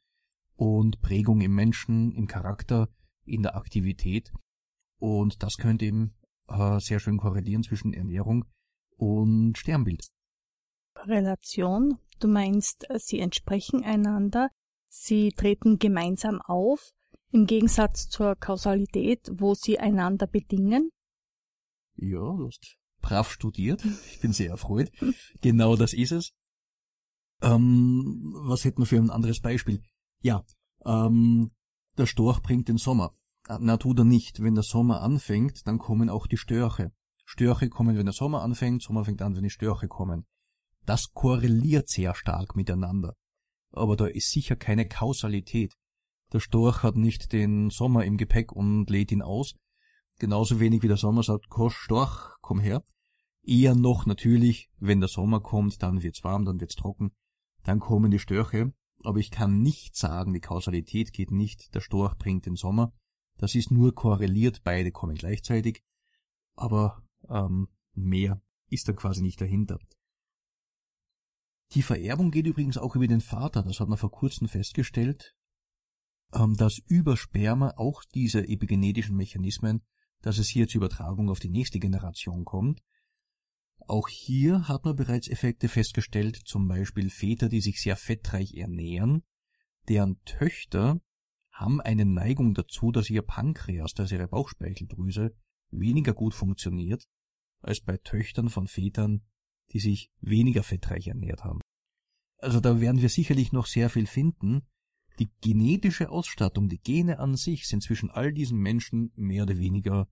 und 0.56 1.02
Prägung 1.02 1.40
im 1.40 1.56
Menschen, 1.56 2.12
im 2.12 2.28
Charakter, 2.28 2.90
in 3.24 3.44
der 3.44 3.56
Aktivität, 3.56 4.34
und 5.00 5.42
das 5.42 5.56
könnte 5.56 5.86
eben 5.86 6.16
äh, 6.50 6.82
sehr 6.82 7.00
schön 7.00 7.18
korrelieren 7.18 7.64
zwischen 7.64 7.94
Ernährung 7.94 8.44
und 8.98 9.58
Sternbild. 9.58 10.08
Korrelation, 10.94 11.98
du 12.20 12.28
meinst, 12.28 12.86
sie 12.98 13.20
entsprechen 13.20 13.84
einander, 13.84 14.50
sie 14.90 15.32
treten 15.32 15.80
gemeinsam 15.80 16.42
auf, 16.42 16.94
im 17.32 17.48
Gegensatz 17.48 18.10
zur 18.10 18.36
Kausalität, 18.36 19.28
wo 19.34 19.56
sie 19.56 19.80
einander 19.80 20.28
bedingen? 20.28 20.92
Ja, 21.96 22.20
du 22.20 22.48
hast 22.48 22.78
brav 23.02 23.32
studiert. 23.32 23.84
Ich 24.12 24.20
bin 24.20 24.34
sehr 24.34 24.52
erfreut. 24.52 24.92
genau 25.42 25.76
das 25.76 25.94
ist 25.94 26.12
es. 26.12 26.32
Ähm, 27.42 28.34
was 28.46 28.64
hätten 28.64 28.82
wir 28.82 28.86
für 28.86 28.98
ein 28.98 29.10
anderes 29.10 29.42
Beispiel? 29.42 29.82
Ja, 30.22 30.46
ähm, 30.86 31.52
der 31.98 32.06
Storch 32.06 32.42
bringt 32.42 32.70
den 32.70 32.78
Sommer. 32.78 33.14
Na, 33.60 33.78
tut 33.78 34.00
er 34.00 34.06
nicht. 34.06 34.42
Wenn 34.42 34.56
der 34.56 34.64
Sommer 34.64 35.02
anfängt, 35.02 35.68
dann 35.68 35.78
kommen 35.78 36.10
auch 36.10 36.28
die 36.28 36.38
Störche. 36.38 36.94
Störche 37.34 37.68
kommen, 37.68 37.98
wenn 37.98 38.06
der 38.06 38.14
Sommer 38.14 38.44
anfängt, 38.44 38.84
Sommer 38.84 39.06
fängt 39.06 39.24
an, 39.24 39.36
wenn 39.36 39.42
die 39.42 39.50
Störche 39.50 39.88
kommen. 39.88 40.28
Das 40.86 41.14
korreliert 41.14 41.90
sehr 41.90 42.14
stark 42.14 42.56
miteinander. 42.56 43.16
Aber 43.72 43.96
da 43.96 44.06
ist 44.06 44.30
sicher 44.30 44.56
keine 44.56 44.88
Kausalität. 44.88 45.74
Der 46.32 46.40
Storch 46.40 46.84
hat 46.84 46.96
nicht 46.96 47.34
den 47.34 47.72
Sommer 47.72 48.06
im 48.06 48.18
Gepäck 48.18 48.52
und 48.52 48.88
lädt 48.92 49.12
ihn 49.12 49.24
aus. 49.24 49.56
Genauso 50.20 50.60
wenig 50.60 50.84
wie 50.84 50.88
der 50.88 50.98
Sommer 50.98 51.24
sagt, 51.24 51.50
Kosch, 51.50 51.76
Storch, 51.76 52.36
komm 52.42 52.60
her. 52.60 52.84
Eher 53.42 53.74
noch 53.74 54.06
natürlich, 54.06 54.70
wenn 54.78 55.00
der 55.00 55.10
Sommer 55.10 55.40
kommt, 55.40 55.82
dann 55.82 56.04
wird's 56.04 56.24
warm, 56.24 56.46
dann 56.46 56.62
wird's 56.62 56.76
trocken, 56.76 57.14
dann 57.64 57.80
kommen 57.80 58.12
die 58.12 58.20
Störche. 58.20 58.74
Aber 59.04 59.18
ich 59.18 59.32
kann 59.32 59.60
nicht 59.60 59.96
sagen, 59.96 60.34
die 60.34 60.40
Kausalität 60.40 61.14
geht 61.14 61.32
nicht, 61.32 61.74
der 61.74 61.82
Storch 61.82 62.16
bringt 62.16 62.46
den 62.46 62.56
Sommer, 62.56 62.94
das 63.38 63.56
ist 63.56 63.72
nur 63.72 63.96
korreliert, 63.96 64.62
beide 64.64 64.92
kommen 64.92 65.16
gleichzeitig, 65.16 65.82
aber 66.56 67.02
ähm, 67.30 67.68
mehr 67.94 68.42
ist 68.70 68.88
da 68.88 68.94
quasi 68.94 69.22
nicht 69.22 69.40
dahinter. 69.40 69.80
Die 71.74 71.82
Vererbung 71.82 72.32
geht 72.32 72.46
übrigens 72.46 72.78
auch 72.78 72.96
über 72.96 73.08
den 73.08 73.22
Vater, 73.22 73.64
das 73.64 73.80
hat 73.80 73.88
man 73.88 73.98
vor 73.98 74.12
kurzem 74.12 74.48
festgestellt, 74.48 75.36
ähm, 76.34 76.56
dass 76.56 76.78
über 76.88 77.18
Sperma 77.18 77.74
auch 77.78 78.04
diese 78.14 78.48
epigenetischen 78.48 79.16
Mechanismen, 79.16 79.82
dass 80.22 80.38
es 80.38 80.50
hier 80.50 80.68
zur 80.68 80.80
Übertragung 80.80 81.30
auf 81.30 81.40
die 81.40 81.50
nächste 81.50 81.80
Generation 81.80 82.46
kommt. 82.46 82.82
Auch 83.88 84.08
hier 84.08 84.68
hat 84.68 84.86
man 84.86 84.96
bereits 84.96 85.28
Effekte 85.28 85.68
festgestellt, 85.68 86.40
zum 86.46 86.68
Beispiel 86.68 87.10
Väter, 87.10 87.50
die 87.50 87.60
sich 87.60 87.82
sehr 87.82 87.98
fettreich 87.98 88.54
ernähren, 88.54 89.24
deren 89.90 90.22
Töchter 90.24 91.02
haben 91.52 91.82
eine 91.82 92.06
Neigung 92.06 92.54
dazu, 92.54 92.92
dass 92.92 93.10
ihr 93.10 93.22
Pankreas, 93.22 93.94
dass 93.94 94.12
ihre 94.12 94.28
Bauchspeicheldrüse 94.28 95.36
weniger 95.80 96.14
gut 96.14 96.34
funktioniert 96.34 97.04
als 97.62 97.82
bei 97.82 97.98
Töchtern 97.98 98.50
von 98.50 98.68
Vätern, 98.68 99.22
die 99.72 99.80
sich 99.80 100.12
weniger 100.20 100.64
fettreich 100.64 101.08
ernährt 101.08 101.44
haben. 101.44 101.62
Also 102.38 102.60
da 102.60 102.82
werden 102.82 103.02
wir 103.02 103.10
sicherlich 103.10 103.54
noch 103.54 103.66
sehr 103.66 103.90
viel 103.90 104.06
finden. 104.06 104.68
Die 105.20 105.30
genetische 105.42 106.10
Ausstattung, 106.10 106.68
die 106.68 106.80
Gene 106.80 107.20
an 107.20 107.36
sich 107.36 107.68
sind 107.68 107.82
zwischen 107.84 108.10
all 108.10 108.34
diesen 108.34 108.60
Menschen 108.60 109.12
mehr 109.16 109.44
oder 109.44 109.58
weniger 109.58 110.08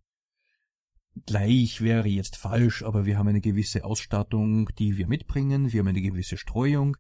gleich 1.26 1.82
wäre 1.82 2.08
jetzt 2.08 2.38
falsch, 2.38 2.84
aber 2.84 3.06
wir 3.06 3.18
haben 3.18 3.28
eine 3.28 3.42
gewisse 3.42 3.84
Ausstattung, 3.84 4.70
die 4.78 4.98
wir 4.98 5.08
mitbringen, 5.08 5.72
wir 5.72 5.80
haben 5.80 5.88
eine 5.88 6.02
gewisse 6.02 6.38
Streuung 6.38 6.96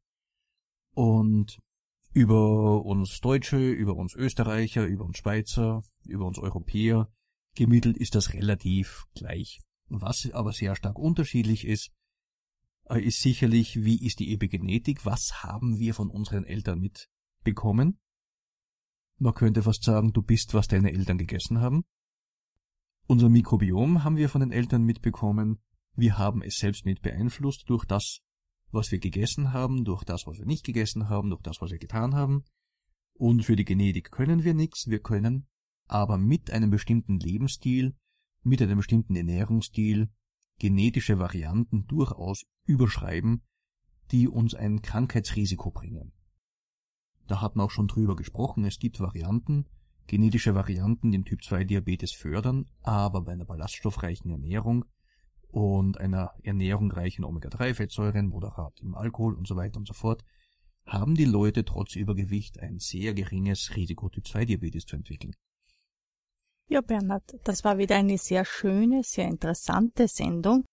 und 0.93 1.59
über 2.13 2.83
uns 2.83 3.21
Deutsche, 3.21 3.71
über 3.71 3.95
uns 3.95 4.15
Österreicher, 4.15 4.85
über 4.85 5.05
uns 5.05 5.17
Schweizer, 5.17 5.83
über 6.05 6.25
uns 6.25 6.37
Europäer. 6.39 7.09
Gemittelt 7.55 7.97
ist 7.97 8.15
das 8.15 8.33
relativ 8.33 9.05
gleich. 9.13 9.59
Was 9.87 10.29
aber 10.31 10.53
sehr 10.53 10.75
stark 10.75 10.97
unterschiedlich 10.97 11.65
ist, 11.65 11.91
äh, 12.89 13.01
ist 13.01 13.21
sicherlich, 13.21 13.83
wie 13.83 14.05
ist 14.05 14.19
die 14.19 14.33
Epigenetik, 14.33 15.05
was 15.05 15.43
haben 15.43 15.79
wir 15.79 15.93
von 15.93 16.09
unseren 16.09 16.45
Eltern 16.45 16.79
mitbekommen. 16.79 17.99
Man 19.17 19.33
könnte 19.33 19.63
fast 19.63 19.83
sagen, 19.83 20.13
du 20.13 20.21
bist, 20.21 20.53
was 20.53 20.67
deine 20.67 20.91
Eltern 20.91 21.17
gegessen 21.17 21.59
haben. 21.59 21.83
Unser 23.07 23.29
Mikrobiom 23.29 24.03
haben 24.03 24.15
wir 24.15 24.29
von 24.29 24.41
den 24.41 24.51
Eltern 24.51 24.83
mitbekommen. 24.83 25.59
Wir 25.95 26.17
haben 26.17 26.41
es 26.41 26.55
selbst 26.55 26.85
mit 26.85 27.01
beeinflusst 27.01 27.69
durch 27.69 27.85
das, 27.85 28.21
was 28.71 28.91
wir 28.91 28.99
gegessen 28.99 29.51
haben, 29.51 29.83
durch 29.83 30.03
das, 30.05 30.25
was 30.25 30.37
wir 30.37 30.45
nicht 30.45 30.63
gegessen 30.63 31.09
haben, 31.09 31.29
durch 31.29 31.41
das, 31.41 31.59
was 31.59 31.71
wir 31.71 31.79
getan 31.79 32.15
haben. 32.15 32.45
Und 33.13 33.43
für 33.43 33.57
die 33.57 33.65
Genetik 33.65 34.11
können 34.11 34.43
wir 34.43 34.53
nichts, 34.53 34.87
wir 34.87 35.01
können 35.01 35.47
aber 35.91 36.17
mit 36.17 36.51
einem 36.51 36.69
bestimmten 36.69 37.19
Lebensstil, 37.19 37.95
mit 38.43 38.61
einem 38.61 38.77
bestimmten 38.77 39.15
Ernährungsstil 39.15 40.09
genetische 40.57 41.19
Varianten 41.19 41.85
durchaus 41.87 42.45
überschreiben, 42.65 43.43
die 44.11 44.27
uns 44.27 44.55
ein 44.55 44.81
Krankheitsrisiko 44.81 45.69
bringen. 45.71 46.13
Da 47.27 47.41
hat 47.41 47.55
man 47.55 47.65
auch 47.65 47.71
schon 47.71 47.87
drüber 47.87 48.15
gesprochen, 48.15 48.63
es 48.63 48.79
gibt 48.79 48.99
Varianten, 48.99 49.65
genetische 50.07 50.55
Varianten, 50.55 51.11
die 51.11 51.17
den 51.17 51.25
Typ 51.25 51.43
2 51.43 51.65
Diabetes 51.65 52.13
fördern, 52.13 52.65
aber 52.81 53.21
bei 53.21 53.33
einer 53.33 53.45
ballaststoffreichen 53.45 54.31
Ernährung 54.31 54.85
und 55.49 55.97
einer 55.97 56.31
Ernährung 56.43 56.91
reichen 56.91 57.25
Omega-3-Fettsäuren, 57.25 58.27
moderat 58.27 58.79
im 58.81 58.95
Alkohol 58.95 59.35
und 59.35 59.47
so 59.47 59.57
weiter 59.57 59.77
und 59.77 59.87
so 59.87 59.93
fort, 59.93 60.23
haben 60.85 61.15
die 61.15 61.25
Leute 61.25 61.65
trotz 61.65 61.95
Übergewicht 61.95 62.59
ein 62.59 62.79
sehr 62.79 63.13
geringes 63.13 63.75
Risiko, 63.75 64.07
Typ 64.09 64.25
2 64.25 64.45
Diabetes 64.45 64.85
zu 64.85 64.95
entwickeln. 64.95 65.35
Ja, 66.71 66.79
Bernhard, 66.79 67.37
das 67.43 67.65
war 67.65 67.77
wieder 67.79 67.97
eine 67.97 68.17
sehr 68.17 68.45
schöne, 68.45 69.03
sehr 69.03 69.27
interessante 69.27 70.07
Sendung. 70.07 70.63